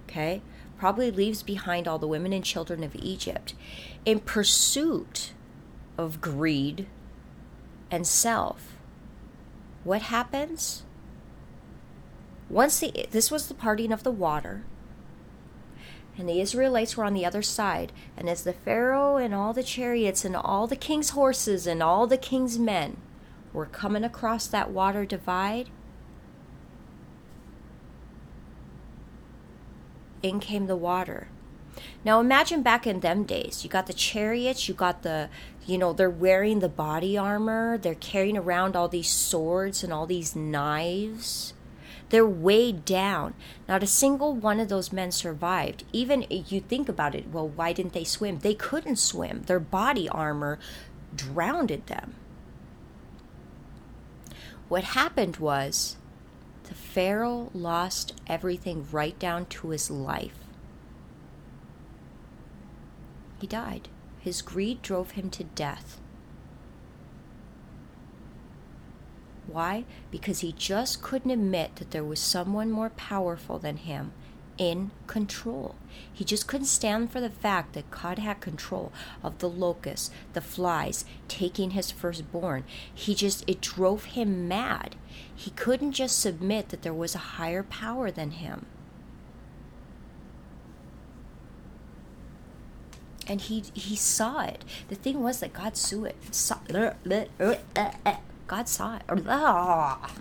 Okay? 0.08 0.42
Probably 0.76 1.12
leaves 1.12 1.44
behind 1.44 1.86
all 1.86 2.00
the 2.00 2.08
women 2.08 2.32
and 2.32 2.44
children 2.44 2.82
of 2.82 2.96
Egypt 2.96 3.54
in 4.04 4.18
pursuit 4.18 5.32
of 5.96 6.20
greed 6.20 6.86
and 7.90 8.06
self 8.06 8.75
what 9.86 10.02
happens? 10.02 10.82
Once 12.50 12.80
the 12.80 13.06
this 13.12 13.30
was 13.30 13.46
the 13.46 13.54
parting 13.54 13.92
of 13.92 14.02
the 14.02 14.10
water, 14.10 14.64
and 16.18 16.28
the 16.28 16.40
Israelites 16.40 16.96
were 16.96 17.04
on 17.04 17.14
the 17.14 17.24
other 17.24 17.42
side, 17.42 17.92
and 18.16 18.28
as 18.28 18.42
the 18.42 18.52
Pharaoh 18.52 19.16
and 19.16 19.32
all 19.32 19.52
the 19.52 19.62
chariots 19.62 20.24
and 20.24 20.34
all 20.34 20.66
the 20.66 20.74
king's 20.74 21.10
horses 21.10 21.68
and 21.68 21.84
all 21.84 22.08
the 22.08 22.18
king's 22.18 22.58
men 22.58 22.96
were 23.52 23.66
coming 23.66 24.02
across 24.02 24.48
that 24.48 24.72
water 24.72 25.06
divide, 25.06 25.68
in 30.20 30.40
came 30.40 30.66
the 30.66 30.74
water. 30.74 31.28
Now 32.04 32.20
imagine 32.20 32.62
back 32.62 32.86
in 32.86 33.00
them 33.00 33.24
days, 33.24 33.64
you 33.64 33.70
got 33.70 33.86
the 33.86 33.92
chariots, 33.92 34.68
you 34.68 34.74
got 34.74 35.02
the 35.02 35.28
you 35.66 35.78
know, 35.78 35.92
they're 35.92 36.08
wearing 36.08 36.60
the 36.60 36.68
body 36.68 37.18
armor, 37.18 37.76
they're 37.76 37.96
carrying 37.96 38.36
around 38.36 38.76
all 38.76 38.88
these 38.88 39.10
swords 39.10 39.82
and 39.82 39.92
all 39.92 40.06
these 40.06 40.36
knives. 40.36 41.54
They're 42.10 42.24
weighed 42.24 42.84
down. 42.84 43.34
Not 43.68 43.82
a 43.82 43.86
single 43.88 44.32
one 44.32 44.60
of 44.60 44.68
those 44.68 44.92
men 44.92 45.10
survived. 45.10 45.82
Even 45.92 46.24
you 46.30 46.60
think 46.60 46.88
about 46.88 47.16
it, 47.16 47.28
well, 47.32 47.48
why 47.48 47.72
didn't 47.72 47.94
they 47.94 48.04
swim? 48.04 48.38
They 48.38 48.54
couldn't 48.54 48.96
swim. 48.96 49.42
Their 49.42 49.58
body 49.58 50.08
armor 50.08 50.60
drowned 51.16 51.70
them. 51.86 52.14
What 54.68 54.84
happened 54.84 55.38
was 55.38 55.96
the 56.64 56.74
Pharaoh 56.74 57.50
lost 57.52 58.14
everything 58.28 58.86
right 58.92 59.18
down 59.18 59.46
to 59.46 59.70
his 59.70 59.90
life. 59.90 60.45
He 63.40 63.46
died. 63.46 63.88
His 64.20 64.42
greed 64.42 64.82
drove 64.82 65.12
him 65.12 65.30
to 65.30 65.44
death. 65.44 66.00
Why? 69.46 69.84
Because 70.10 70.40
he 70.40 70.52
just 70.52 71.02
couldn't 71.02 71.30
admit 71.30 71.76
that 71.76 71.92
there 71.92 72.04
was 72.04 72.18
someone 72.18 72.70
more 72.70 72.90
powerful 72.90 73.58
than 73.58 73.76
him 73.76 74.12
in 74.58 74.90
control. 75.06 75.74
He 76.12 76.24
just 76.24 76.46
couldn't 76.46 76.66
stand 76.66 77.12
for 77.12 77.20
the 77.20 77.30
fact 77.30 77.74
that 77.74 77.90
God 77.90 78.18
had 78.18 78.40
control 78.40 78.92
of 79.22 79.38
the 79.38 79.48
locusts, 79.48 80.10
the 80.32 80.40
flies, 80.40 81.04
taking 81.28 81.70
his 81.70 81.90
firstborn. 81.90 82.64
He 82.92 83.14
just, 83.14 83.48
it 83.48 83.60
drove 83.60 84.04
him 84.04 84.48
mad. 84.48 84.96
He 85.34 85.50
couldn't 85.50 85.92
just 85.92 86.18
submit 86.20 86.70
that 86.70 86.82
there 86.82 86.94
was 86.94 87.14
a 87.14 87.36
higher 87.36 87.62
power 87.62 88.10
than 88.10 88.32
him. 88.32 88.66
And 93.26 93.40
he 93.40 93.64
he 93.74 93.96
saw 93.96 94.44
it. 94.44 94.64
The 94.88 94.94
thing 94.94 95.22
was 95.22 95.40
that 95.40 95.52
God 95.52 95.76
saw 95.76 96.04
it. 96.04 96.16
Saw, 96.30 96.58
uh, 96.72 96.92
uh, 97.40 97.54
uh, 98.04 98.16
God 98.46 98.68
saw 98.68 98.96
it. 98.96 99.02
Ah. 99.28 100.14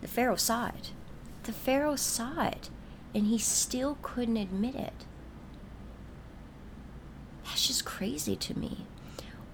The 0.00 0.08
Pharaoh 0.08 0.36
saw 0.36 0.68
it. 0.68 0.92
The 1.44 1.52
Pharaoh 1.52 1.96
saw 1.96 2.46
it, 2.46 2.70
and 3.14 3.26
he 3.26 3.38
still 3.38 3.98
couldn't 4.02 4.36
admit 4.36 4.74
it. 4.74 5.04
That's 7.44 7.66
just 7.66 7.84
crazy 7.84 8.36
to 8.36 8.58
me. 8.58 8.86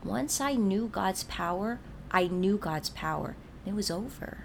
Once 0.05 0.40
I 0.40 0.55
knew 0.55 0.88
God's 0.88 1.25
power, 1.25 1.81
I 2.11 2.27
knew 2.27 2.59
God's 2.59 2.90
power. 2.90 3.37
It 3.64 3.75
was 3.75 3.90
over. 3.90 4.45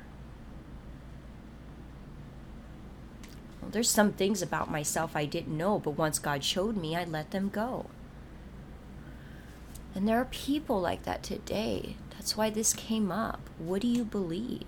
Well, 3.62 3.70
there's 3.70 3.90
some 3.90 4.14
things 4.14 4.42
about 4.42 4.72
myself 4.72 5.16
I 5.16 5.26
didn't 5.26 5.56
know, 5.56 5.78
but 5.80 5.92
once 5.92 6.18
God 6.18 6.44
showed 6.44 6.76
me, 6.76 6.96
I 6.96 7.04
let 7.04 7.32
them 7.32 7.50
go. 7.50 7.88
And 9.94 10.08
there 10.08 10.18
are 10.18 10.26
people 10.26 10.80
like 10.80 11.04
that 11.04 11.24
today. 11.24 11.96
That's 12.12 12.38
why 12.38 12.50
this 12.50 12.74
came 12.74 13.12
up. 13.12 13.50
What 13.58 13.82
do 13.82 13.88
you 13.88 14.06
believe? 14.06 14.64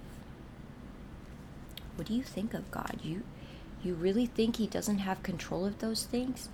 What 1.96 2.08
do 2.08 2.14
you 2.14 2.24
think 2.24 2.54
of 2.54 2.70
God? 2.72 3.00
You 3.04 3.24
you 3.84 3.94
really 3.94 4.26
think 4.26 4.56
he 4.56 4.68
doesn't 4.68 5.00
have 5.00 5.24
control 5.24 5.66
of 5.66 5.80
those 5.80 6.06
things? 6.06 6.48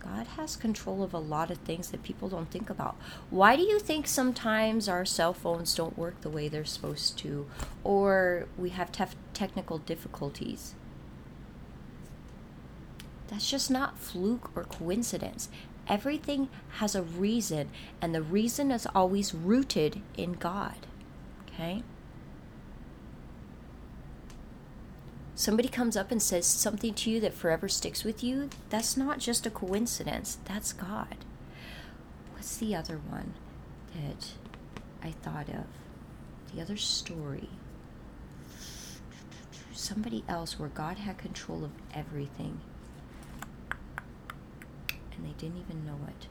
God 0.00 0.26
has 0.36 0.56
control 0.56 1.04
of 1.04 1.14
a 1.14 1.18
lot 1.18 1.52
of 1.52 1.58
things 1.58 1.90
that 1.90 2.02
people 2.02 2.28
don't 2.28 2.50
think 2.50 2.68
about. 2.68 2.96
Why 3.30 3.54
do 3.54 3.62
you 3.62 3.78
think 3.78 4.08
sometimes 4.08 4.88
our 4.88 5.04
cell 5.04 5.32
phones 5.32 5.76
don't 5.76 5.96
work 5.96 6.20
the 6.22 6.28
way 6.28 6.48
they're 6.48 6.64
supposed 6.64 7.16
to, 7.18 7.46
or 7.84 8.48
we 8.58 8.70
have 8.70 8.90
tef- 8.90 9.14
technical 9.32 9.78
difficulties? 9.78 10.74
That's 13.28 13.48
just 13.48 13.70
not 13.70 13.98
fluke 13.98 14.50
or 14.56 14.64
coincidence. 14.64 15.48
Everything 15.92 16.48
has 16.78 16.94
a 16.94 17.02
reason, 17.02 17.68
and 18.00 18.14
the 18.14 18.22
reason 18.22 18.70
is 18.70 18.86
always 18.94 19.34
rooted 19.34 20.00
in 20.16 20.32
God. 20.32 20.86
Okay? 21.48 21.82
somebody 25.42 25.68
comes 25.68 25.96
up 25.96 26.12
and 26.12 26.22
says 26.22 26.46
something 26.46 26.94
to 26.94 27.10
you 27.10 27.18
that 27.18 27.34
forever 27.34 27.68
sticks 27.68 28.04
with 28.04 28.22
you, 28.22 28.48
that's 28.70 28.96
not 28.96 29.18
just 29.18 29.44
a 29.44 29.50
coincidence. 29.50 30.38
That's 30.44 30.72
God. 30.72 31.16
What's 32.32 32.56
the 32.58 32.76
other 32.76 33.00
one 33.08 33.34
that 33.92 34.28
I 35.02 35.10
thought 35.10 35.48
of? 35.48 35.64
The 36.54 36.62
other 36.62 36.76
story. 36.76 37.48
Somebody 39.72 40.22
else 40.28 40.60
where 40.60 40.68
God 40.68 40.98
had 40.98 41.18
control 41.18 41.64
of 41.64 41.72
everything. 41.92 42.60
And 45.22 45.30
they 45.30 45.38
didn't 45.38 45.58
even 45.60 45.84
know 45.84 45.98
it. 46.08 46.26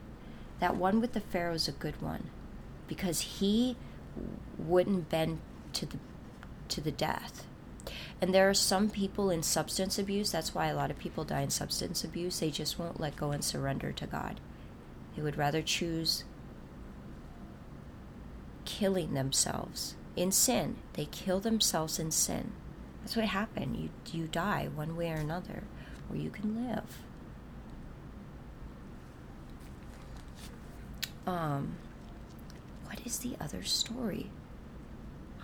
That 0.60 0.76
one 0.76 1.00
with 1.00 1.12
the 1.12 1.20
Pharaoh 1.20 1.54
is 1.54 1.68
a 1.68 1.72
good 1.72 2.00
one 2.00 2.30
because 2.86 3.20
he 3.20 3.76
wouldn't 4.58 5.08
bend 5.08 5.40
to 5.72 5.86
the 5.86 5.98
to 6.68 6.80
the 6.80 6.92
death 6.92 7.44
and 8.20 8.32
there 8.32 8.48
are 8.48 8.54
some 8.54 8.88
people 8.88 9.30
in 9.30 9.42
substance 9.42 9.98
abuse, 9.98 10.30
that's 10.30 10.54
why 10.54 10.66
a 10.66 10.76
lot 10.76 10.90
of 10.90 10.98
people 10.98 11.24
die 11.24 11.40
in 11.40 11.50
substance 11.50 12.04
abuse. 12.04 12.38
They 12.38 12.50
just 12.50 12.78
won't 12.78 13.00
let 13.00 13.16
go 13.16 13.32
and 13.32 13.42
surrender 13.42 13.90
to 13.92 14.06
God. 14.06 14.40
They 15.16 15.22
would 15.22 15.36
rather 15.36 15.62
choose 15.62 16.24
killing 18.64 19.14
themselves 19.14 19.96
in 20.14 20.30
sin. 20.30 20.76
They 20.92 21.06
kill 21.06 21.40
themselves 21.40 21.98
in 21.98 22.12
sin. 22.12 22.52
That's 23.00 23.16
what 23.16 23.24
happened. 23.24 23.76
You 23.76 23.90
you 24.12 24.28
die 24.28 24.68
one 24.72 24.96
way 24.96 25.10
or 25.10 25.16
another, 25.16 25.64
or 26.08 26.16
you 26.16 26.30
can 26.30 26.68
live. 26.68 27.02
Um, 31.26 31.76
what 32.84 33.00
is 33.06 33.18
the 33.18 33.36
other 33.40 33.62
story? 33.62 34.30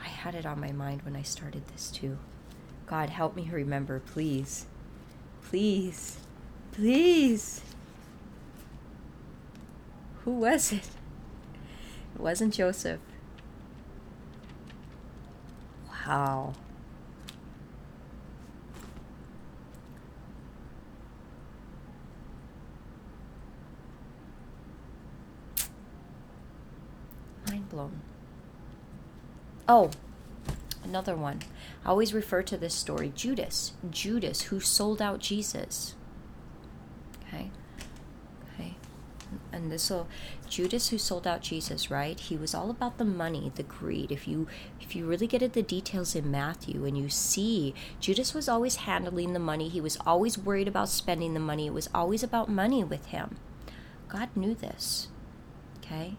I 0.01 0.09
had 0.09 0.35
it 0.35 0.47
on 0.47 0.61
my 0.61 0.73
mind 0.73 1.03
when 1.03 1.17
I 1.17 1.23
started 1.23 1.67
this 1.69 1.91
too. 1.91 2.19
God, 2.87 3.11
help 3.11 3.37
me 3.37 3.49
remember, 3.51 4.01
please. 4.01 4.67
Please. 5.43 6.19
Please. 6.73 7.63
Who 10.25 10.33
was 10.33 10.73
it? 10.73 10.89
It 12.15 12.21
wasn't 12.21 12.55
Joseph. 12.55 13.01
Wow. 16.07 16.55
Blown. 27.69 28.01
Oh, 29.69 29.91
another 30.83 31.15
one. 31.15 31.41
I 31.85 31.91
always 31.91 32.15
refer 32.15 32.43
to 32.43 32.57
this 32.57 32.75
story 32.75 33.13
Judas. 33.15 33.73
Judas, 33.91 34.43
who 34.43 34.61
sold 34.61 35.03
out 35.03 35.21
Jesus. 35.21 35.95
Okay? 37.27 37.51
Okay. 38.55 38.77
And 39.53 39.71
this 39.71 39.91
will 39.91 40.09
Judas 40.49 40.89
who 40.89 40.97
sold 40.97 41.27
out 41.27 41.43
Jesus, 41.43 41.91
right? 41.91 42.19
He 42.19 42.37
was 42.37 42.55
all 42.55 42.71
about 42.71 42.97
the 42.97 43.05
money, 43.05 43.53
the 43.55 43.63
greed. 43.63 44.11
If 44.11 44.27
you 44.27 44.47
if 44.81 44.97
you 44.97 45.05
really 45.07 45.27
get 45.27 45.43
at 45.43 45.53
the 45.53 45.63
details 45.63 46.15
in 46.15 46.31
Matthew 46.31 46.87
and 46.87 46.97
you 46.97 47.11
see 47.11 47.75
Judas 48.01 48.33
was 48.33 48.49
always 48.49 48.77
handling 48.77 49.35
the 49.35 49.39
money, 49.39 49.69
he 49.69 49.83
was 49.83 49.99
always 50.07 50.39
worried 50.39 50.69
about 50.69 50.89
spending 50.89 51.35
the 51.35 51.41
money. 51.41 51.67
It 51.67 51.75
was 51.75 51.91
always 51.95 52.23
about 52.23 52.49
money 52.49 52.83
with 52.83 53.07
him. 53.07 53.37
God 54.09 54.31
knew 54.35 54.55
this. 54.55 55.09
Okay? 55.79 56.17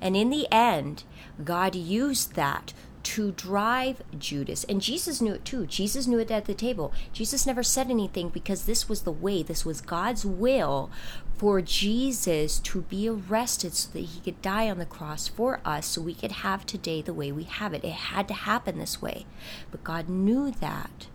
And 0.00 0.16
in 0.16 0.30
the 0.30 0.46
end, 0.52 1.04
God 1.44 1.74
used 1.74 2.34
that 2.34 2.72
to 3.02 3.32
drive 3.32 4.02
Judas. 4.18 4.64
And 4.64 4.82
Jesus 4.82 5.20
knew 5.20 5.34
it 5.34 5.44
too. 5.44 5.66
Jesus 5.66 6.06
knew 6.06 6.18
it 6.18 6.30
at 6.30 6.44
the 6.44 6.54
table. 6.54 6.92
Jesus 7.12 7.46
never 7.46 7.62
said 7.62 7.90
anything 7.90 8.28
because 8.28 8.64
this 8.64 8.88
was 8.88 9.02
the 9.02 9.12
way, 9.12 9.42
this 9.42 9.64
was 9.64 9.80
God's 9.80 10.26
will 10.26 10.90
for 11.36 11.62
Jesus 11.62 12.58
to 12.58 12.82
be 12.82 13.08
arrested 13.08 13.74
so 13.74 13.90
that 13.92 14.00
he 14.00 14.20
could 14.20 14.42
die 14.42 14.68
on 14.68 14.78
the 14.78 14.84
cross 14.84 15.28
for 15.28 15.60
us 15.64 15.86
so 15.86 16.02
we 16.02 16.14
could 16.14 16.32
have 16.32 16.66
today 16.66 17.00
the 17.00 17.14
way 17.14 17.32
we 17.32 17.44
have 17.44 17.72
it. 17.72 17.84
It 17.84 17.92
had 17.92 18.28
to 18.28 18.34
happen 18.34 18.78
this 18.78 19.00
way. 19.00 19.24
But 19.70 19.82
God 19.82 20.08
knew 20.08 20.50
that 20.50 21.06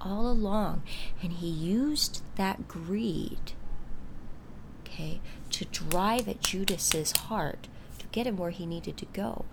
all 0.00 0.30
along. 0.30 0.82
And 1.22 1.34
he 1.34 1.48
used 1.48 2.22
that 2.36 2.66
greed, 2.66 3.52
okay, 4.80 5.20
to 5.50 5.64
drive 5.66 6.28
at 6.28 6.40
Judas's 6.40 7.12
heart 7.12 7.68
get 8.14 8.28
him 8.28 8.36
where 8.36 8.50
he 8.50 8.64
needed 8.64 8.96
to 8.96 9.06
go. 9.06 9.44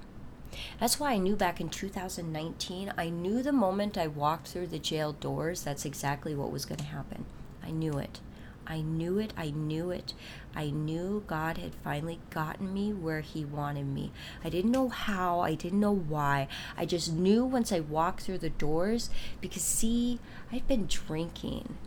That's 0.80 1.00
why 1.00 1.14
I 1.14 1.18
knew 1.18 1.36
back 1.36 1.60
in 1.60 1.70
2019, 1.70 2.94
I 2.96 3.10
knew 3.10 3.42
the 3.42 3.52
moment 3.52 3.98
I 3.98 4.06
walked 4.06 4.50
through 4.50 4.68
the 4.68 4.78
jail 4.78 5.14
doors, 5.14 5.64
that's 5.64 5.84
exactly 5.84 6.36
what 6.36 6.52
was 6.52 6.66
going 6.66 6.78
to 6.78 6.86
happen. 6.86 7.26
I 7.64 7.72
knew 7.72 7.98
it. 7.98 8.20
I 8.68 8.82
knew 8.82 9.18
it. 9.18 9.34
I 9.36 9.50
knew 9.50 9.90
it. 9.90 10.14
I 10.56 10.70
knew 10.70 11.24
God 11.26 11.58
had 11.58 11.74
finally 11.84 12.20
gotten 12.30 12.72
me 12.72 12.94
where 12.94 13.22
He 13.22 13.44
wanted 13.44 13.88
me. 13.88 14.12
I 14.44 14.50
didn't 14.50 14.72
know 14.72 14.90
how. 14.90 15.40
I 15.40 15.56
didn't 15.56 15.80
know 15.80 15.96
why. 15.96 16.48
I 16.78 16.86
just 16.86 17.12
knew 17.12 17.44
once 17.44 17.72
I 17.72 17.80
walked 17.80 18.22
through 18.22 18.38
the 18.38 18.50
doors 18.50 19.10
because, 19.40 19.64
see, 19.64 20.20
I'd 20.52 20.68
been 20.68 20.86
drinking 20.86 21.78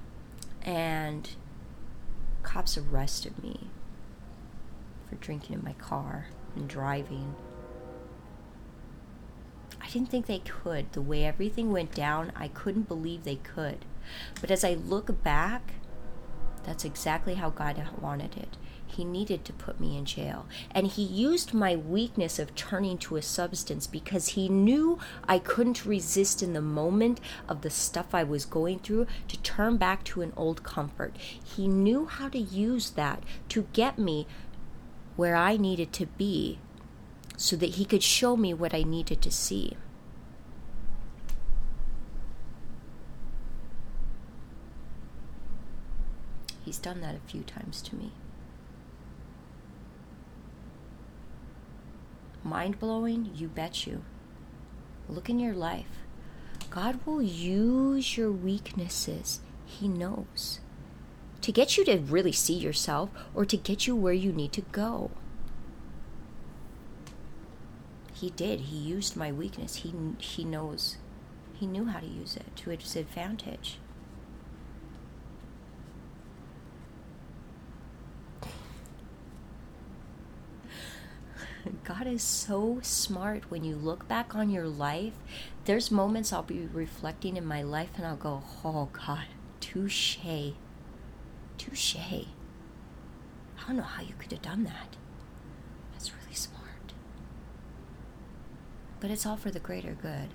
and 0.63 1.31
cops 2.43 2.77
arrested 2.77 3.41
me 3.41 3.69
for 5.09 5.15
drinking 5.15 5.55
in 5.55 5.65
my 5.65 5.75
car 5.75 6.27
and 6.57 6.69
driving. 6.69 7.35
I 9.81 9.89
didn't 9.89 10.09
think 10.09 10.27
they 10.27 10.39
could. 10.39 10.93
The 10.93 11.03
way 11.03 11.25
everything 11.25 11.71
went 11.71 11.95
down, 11.95 12.33
I 12.35 12.49
couldn't 12.49 12.89
believe 12.89 13.25
they 13.25 13.37
could. 13.37 13.85
But 14.41 14.51
as 14.51 14.65
I 14.65 14.75
look 14.75 15.23
back, 15.23 15.75
that's 16.65 16.85
exactly 16.85 17.35
how 17.35 17.51
God 17.51 17.83
wanted 18.01 18.37
it. 18.37 18.57
He 18.87 19.05
needed 19.05 19.45
to 19.45 19.53
put 19.53 19.81
me 19.81 19.97
in 19.99 20.05
jail. 20.05 20.47
And 20.71 20.87
He 20.87 21.03
used 21.03 21.53
my 21.53 21.75
weakness 21.75 22.39
of 22.39 22.55
turning 22.55 22.97
to 22.99 23.17
a 23.17 23.23
substance 23.23 23.87
because 23.87 24.29
He 24.29 24.49
knew 24.49 24.99
I 25.29 25.39
couldn't 25.39 25.85
resist 25.85 26.43
in 26.43 26.53
the 26.53 26.63
moment 26.63 27.21
of 27.49 27.63
the 27.63 27.71
stuff 27.71 28.15
I 28.15 28.25
was 28.25 28.45
going 28.45 28.79
through 28.79 29.07
to 29.29 29.37
turn 29.39 29.77
back 29.79 30.05
to 30.05 30.23
an 30.23 30.33
old 30.37 30.63
comfort. 30.63 31.17
He 31.17 31.67
knew 31.67 32.07
how 32.07 32.29
to 32.29 32.39
use 32.39 32.91
that 32.91 33.23
to 33.49 33.67
get 33.73 33.99
me 33.99 34.27
where 35.17 35.37
I 35.37 35.57
needed 35.57 35.93
to 35.95 36.07
be 36.07 36.59
so 37.37 37.57
that 37.57 37.71
he 37.71 37.85
could 37.85 38.03
show 38.03 38.37
me 38.37 38.55
what 38.55 38.75
I 38.75 38.83
needed 38.83 39.21
to 39.23 39.31
see. 39.31 39.77
He's 46.65 46.79
done 46.79 47.01
that 47.03 47.15
a 47.15 47.31
few 47.31 47.43
times 47.43 47.83
to 47.83 47.97
me. 47.97 48.13
Mind 52.43 52.79
blowing? 52.79 53.31
You 53.35 53.49
bet 53.49 53.87
you. 53.87 54.03
Look 55.09 55.29
in 55.29 55.39
your 55.39 55.55
life. 55.55 56.05
God 56.71 56.99
will 57.05 57.23
use 57.23 58.17
your 58.17 58.33
weaknesses. 58.33 59.41
He 59.67 59.89
knows. 59.89 60.61
To 61.45 61.53
get 61.53 61.77
you 61.77 61.85
to 61.85 61.99
really 61.99 62.33
see 62.33 62.55
yourself 62.55 63.11
or 63.35 63.45
to 63.45 63.57
get 63.57 63.87
you 63.87 63.95
where 63.95 64.15
you 64.15 64.33
need 64.33 64.53
to 64.53 64.63
go 64.73 65.11
he 68.25 68.31
did. 68.31 68.61
He 68.61 68.77
used 68.77 69.17
my 69.17 69.31
weakness. 69.31 69.77
He 69.77 69.93
he 70.19 70.45
knows. 70.45 70.97
He 71.53 71.67
knew 71.67 71.85
how 71.87 72.01
to 72.01 72.07
use 72.07 72.37
it 72.37 72.57
to 72.57 72.71
his 72.71 72.97
advantage. 72.97 73.79
God 81.85 82.07
is 82.07 82.23
so 82.23 82.79
smart 82.81 83.51
when 83.51 83.63
you 83.63 83.77
look 83.77 84.09
back 84.09 84.35
on 84.35 84.49
your 84.49 84.69
life. 84.69 85.13
There's 85.67 85.91
moments 85.91 86.33
I'll 86.33 86.43
be 86.43 86.67
reflecting 86.73 87.37
in 87.37 87.45
my 87.45 87.61
life 87.63 87.91
and 87.97 88.07
I'll 88.07 88.17
go, 88.17 88.43
oh 88.65 88.89
God, 88.93 89.27
touche. 89.61 90.17
Touche. 91.65 91.97
I 91.97 92.27
don't 93.67 93.77
know 93.77 93.83
how 93.83 94.03
you 94.03 94.15
could 94.19 94.33
have 94.33 94.43
done 94.43 94.65
that. 94.65 94.97
That's 95.93 96.13
really 96.13 96.35
smart. 96.35 96.93
But 99.01 99.11
it's 99.11 99.25
all 99.25 99.37
for 99.37 99.51
the 99.51 99.61
greater 99.61 99.97
good. 100.01 100.31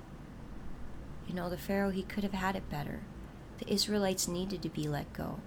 You 1.28 1.36
know, 1.36 1.50
the 1.50 1.58
Pharaoh, 1.58 1.92
he 1.92 2.04
could 2.04 2.24
have 2.24 2.34
had 2.34 2.56
it 2.56 2.70
better. 2.70 3.02
The 3.60 3.72
Israelites 3.72 4.28
needed 4.28 4.64
to 4.64 4.70
be 4.70 4.88
let 4.88 5.14
go. 5.14 5.40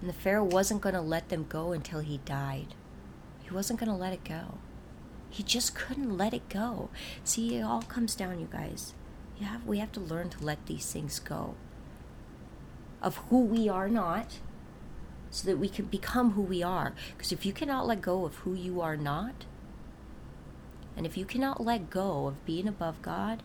And 0.00 0.08
the 0.08 0.14
Pharaoh 0.14 0.44
wasn't 0.44 0.80
going 0.80 0.94
to 0.94 1.00
let 1.00 1.28
them 1.28 1.46
go 1.48 1.72
until 1.72 2.00
he 2.00 2.18
died. 2.24 2.74
He 3.42 3.50
wasn't 3.54 3.78
going 3.78 3.90
to 3.90 3.96
let 3.96 4.12
it 4.12 4.24
go. 4.24 4.58
He 5.30 5.42
just 5.42 5.74
couldn't 5.74 6.16
let 6.16 6.34
it 6.34 6.48
go. 6.48 6.88
See, 7.22 7.56
it 7.56 7.62
all 7.62 7.82
comes 7.82 8.14
down, 8.16 8.40
you 8.40 8.48
guys. 8.50 8.94
You 9.38 9.46
have 9.46 9.64
we 9.66 9.78
have 9.78 9.92
to 9.92 10.00
learn 10.00 10.30
to 10.30 10.44
let 10.44 10.66
these 10.66 10.90
things 10.90 11.20
go. 11.20 11.54
Of 13.00 13.16
who 13.28 13.40
we 13.44 13.68
are 13.68 13.88
not, 13.88 14.38
so 15.30 15.46
that 15.46 15.58
we 15.58 15.68
can 15.68 15.86
become 15.86 16.32
who 16.32 16.42
we 16.42 16.62
are. 16.62 16.92
Because 17.16 17.32
if 17.32 17.44
you 17.44 17.52
cannot 17.52 17.86
let 17.86 18.00
go 18.00 18.24
of 18.24 18.36
who 18.36 18.54
you 18.54 18.80
are 18.80 18.96
not, 18.96 19.44
and 20.96 21.06
if 21.06 21.16
you 21.16 21.24
cannot 21.24 21.64
let 21.64 21.90
go 21.90 22.26
of 22.26 22.44
being 22.44 22.68
above 22.68 23.00
God, 23.02 23.42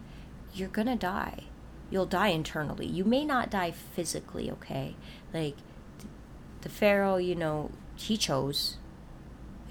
you're 0.54 0.70
gonna 0.70 0.96
die. 0.96 1.46
You'll 1.90 2.06
die 2.06 2.30
internally. 2.30 2.88
You 2.88 3.04
may 3.04 3.26
not 3.26 3.52
die 3.52 3.72
physically, 3.72 4.50
okay? 4.52 4.96
Like 5.34 5.58
the 6.62 6.70
Pharaoh, 6.70 7.18
you 7.18 7.36
know, 7.36 7.72
he 7.96 8.18
chose 8.18 8.78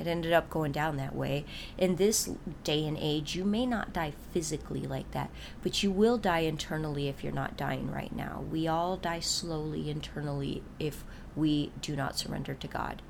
it 0.02 0.08
ended 0.08 0.32
up 0.32 0.50
going 0.50 0.72
down 0.72 0.96
that 0.96 1.14
way. 1.14 1.44
In 1.78 1.94
this 1.94 2.28
day 2.64 2.84
and 2.86 2.98
age, 2.98 3.36
you 3.36 3.44
may 3.44 3.66
not 3.66 3.92
die 3.92 4.12
physically 4.32 4.80
like 4.80 5.08
that, 5.12 5.30
but 5.62 5.84
you 5.84 5.92
will 5.92 6.18
die 6.18 6.40
internally 6.40 7.06
if 7.06 7.22
you're 7.22 7.32
not 7.32 7.56
dying 7.56 7.88
right 7.88 8.14
now. 8.14 8.44
We 8.50 8.66
all 8.66 8.96
die 8.96 9.20
slowly 9.20 9.88
internally 9.88 10.64
if 10.80 11.04
we 11.36 11.72
do 11.80 11.96
not 11.96 12.18
surrender 12.18 12.54
to 12.54 12.68
God. 12.68 13.02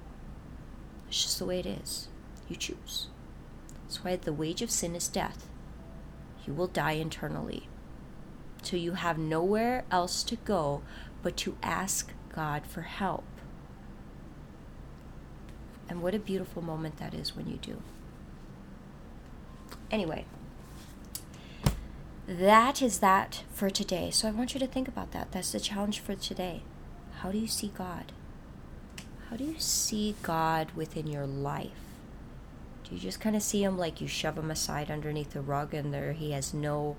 It's 1.09 1.23
just 1.23 1.39
the 1.39 1.45
way 1.45 1.59
it 1.59 1.67
is. 1.67 2.09
You 2.49 2.57
choose. 2.57 3.09
That's 3.83 4.05
why 4.05 4.17
the 4.17 4.33
wage 4.33 4.63
of 4.63 4.71
sin 4.71 4.95
is 4.95 5.09
death. 5.09 5.49
You 6.47 6.55
will 6.55 6.67
die 6.67 6.93
internally. 6.93 7.69
So 8.63 8.77
you 8.77 8.93
have 8.93 9.19
nowhere 9.19 9.85
else 9.91 10.23
to 10.25 10.37
go 10.37 10.83
but 11.23 11.37
to 11.39 11.57
ask 11.63 12.13
God 12.35 12.67
for 12.67 12.83
help. 12.83 13.25
And 15.89 16.03
what 16.03 16.15
a 16.15 16.19
beautiful 16.19 16.63
moment 16.63 16.97
that 16.99 17.13
is 17.13 17.37
when 17.37 17.49
you 17.49 17.59
do. 17.59 17.83
Anyway, 19.91 20.25
that 22.27 22.81
is 22.81 23.01
that 23.01 23.43
for 23.53 23.69
today. 23.69 24.11
So 24.11 24.27
I 24.27 24.31
want 24.31 24.55
you 24.55 24.61
to 24.61 24.67
think 24.67 24.89
about 24.89 25.13
that. 25.13 25.33
That's 25.33 25.53
the 25.53 25.61
challenge 25.61 26.01
for 26.01 26.15
today. 26.15 26.63
How 27.23 27.31
do 27.31 27.39
you 27.39 27.47
see 27.47 27.71
God? 27.79 28.11
How 29.31 29.37
do 29.37 29.45
you 29.45 29.55
see 29.61 30.17
God 30.23 30.73
within 30.75 31.07
your 31.07 31.25
life? 31.25 31.71
Do 32.83 32.97
you 32.97 33.01
just 33.01 33.21
kind 33.21 33.37
of 33.37 33.45
see 33.45 33.63
him 33.63 33.79
like 33.79 34.01
you 34.01 34.09
shove 34.09 34.37
him 34.37 34.51
aside 34.51 34.91
underneath 34.91 35.31
the 35.31 35.41
rug 35.41 35.73
and 35.73 35.95
there 35.95 36.15
he 36.15 36.33
has 36.33 36.53
no 36.53 36.97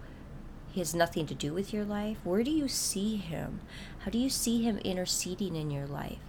he 0.71 0.79
has 0.79 0.95
nothing 0.95 1.25
to 1.25 1.35
do 1.35 1.53
with 1.53 1.73
your 1.73 1.83
life? 1.83 2.19
Where 2.23 2.41
do 2.41 2.51
you 2.51 2.69
see 2.69 3.17
him? 3.17 3.59
How 3.99 4.11
do 4.11 4.17
you 4.17 4.29
see 4.29 4.63
him 4.63 4.77
interceding 4.77 5.57
in 5.57 5.69
your 5.69 5.87
life? 5.87 6.23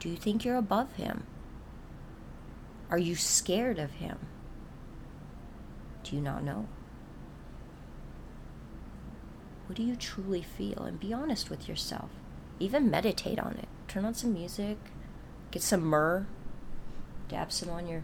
Do 0.00 0.08
you 0.08 0.16
think 0.16 0.44
you're 0.44 0.56
above 0.56 0.96
him? 0.96 1.22
Are 2.90 2.98
you 2.98 3.14
scared 3.14 3.78
of 3.78 3.92
him? 3.92 4.18
Do 6.02 6.16
you 6.16 6.22
not 6.22 6.42
know? 6.42 6.66
What 9.66 9.76
do 9.76 9.84
you 9.84 9.94
truly 9.94 10.42
feel? 10.42 10.82
And 10.82 10.98
be 10.98 11.12
honest 11.12 11.50
with 11.50 11.68
yourself. 11.68 12.10
Even 12.58 12.90
meditate 12.90 13.38
on 13.38 13.56
it. 13.58 13.68
Turn 13.86 14.04
on 14.04 14.14
some 14.14 14.32
music, 14.32 14.76
get 15.50 15.62
some 15.62 15.82
myrrh, 15.82 16.26
dab 17.28 17.52
some 17.52 17.70
on 17.70 17.86
your, 17.86 18.02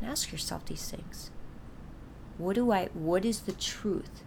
and 0.00 0.10
ask 0.10 0.32
yourself 0.32 0.66
these 0.66 0.90
things. 0.90 1.30
What 2.38 2.54
do 2.54 2.70
I, 2.72 2.86
what 2.92 3.24
is 3.24 3.40
the 3.40 3.52
truth? 3.52 4.22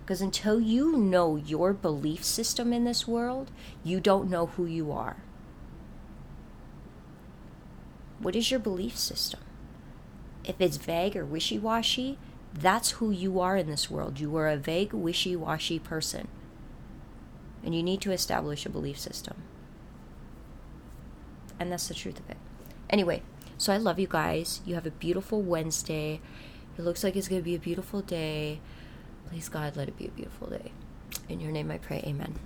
Because 0.00 0.20
until 0.20 0.60
you 0.60 0.96
know 0.96 1.34
your 1.34 1.72
belief 1.72 2.24
system 2.24 2.72
in 2.72 2.84
this 2.84 3.08
world, 3.08 3.50
you 3.82 3.98
don't 3.98 4.30
know 4.30 4.46
who 4.46 4.64
you 4.64 4.92
are. 4.92 5.16
What 8.20 8.36
is 8.36 8.50
your 8.50 8.60
belief 8.60 8.96
system? 8.96 9.40
If 10.44 10.60
it's 10.60 10.76
vague 10.76 11.16
or 11.16 11.24
wishy 11.24 11.58
washy, 11.58 12.18
that's 12.54 12.92
who 12.92 13.10
you 13.10 13.40
are 13.40 13.56
in 13.56 13.68
this 13.68 13.90
world. 13.90 14.20
You 14.20 14.36
are 14.36 14.48
a 14.48 14.56
vague, 14.56 14.92
wishy 14.92 15.34
washy 15.34 15.80
person. 15.80 16.28
And 17.66 17.74
you 17.74 17.82
need 17.82 18.00
to 18.02 18.12
establish 18.12 18.64
a 18.64 18.70
belief 18.70 18.98
system. 18.98 19.42
And 21.60 21.70
that's 21.70 21.88
the 21.88 21.94
truth 21.94 22.20
of 22.20 22.30
it. 22.30 22.38
Anyway, 22.88 23.22
so 23.58 23.72
I 23.72 23.76
love 23.76 23.98
you 23.98 24.06
guys. 24.06 24.60
You 24.64 24.76
have 24.76 24.86
a 24.86 24.90
beautiful 24.90 25.42
Wednesday. 25.42 26.20
It 26.78 26.82
looks 26.82 27.02
like 27.02 27.16
it's 27.16 27.28
going 27.28 27.42
to 27.42 27.44
be 27.44 27.54
a 27.54 27.58
beautiful 27.58 28.00
day. 28.00 28.60
Please, 29.28 29.48
God, 29.48 29.76
let 29.76 29.88
it 29.88 29.98
be 29.98 30.06
a 30.06 30.10
beautiful 30.10 30.46
day. 30.46 30.72
In 31.28 31.40
your 31.40 31.50
name 31.50 31.70
I 31.70 31.78
pray, 31.78 32.02
amen. 32.06 32.38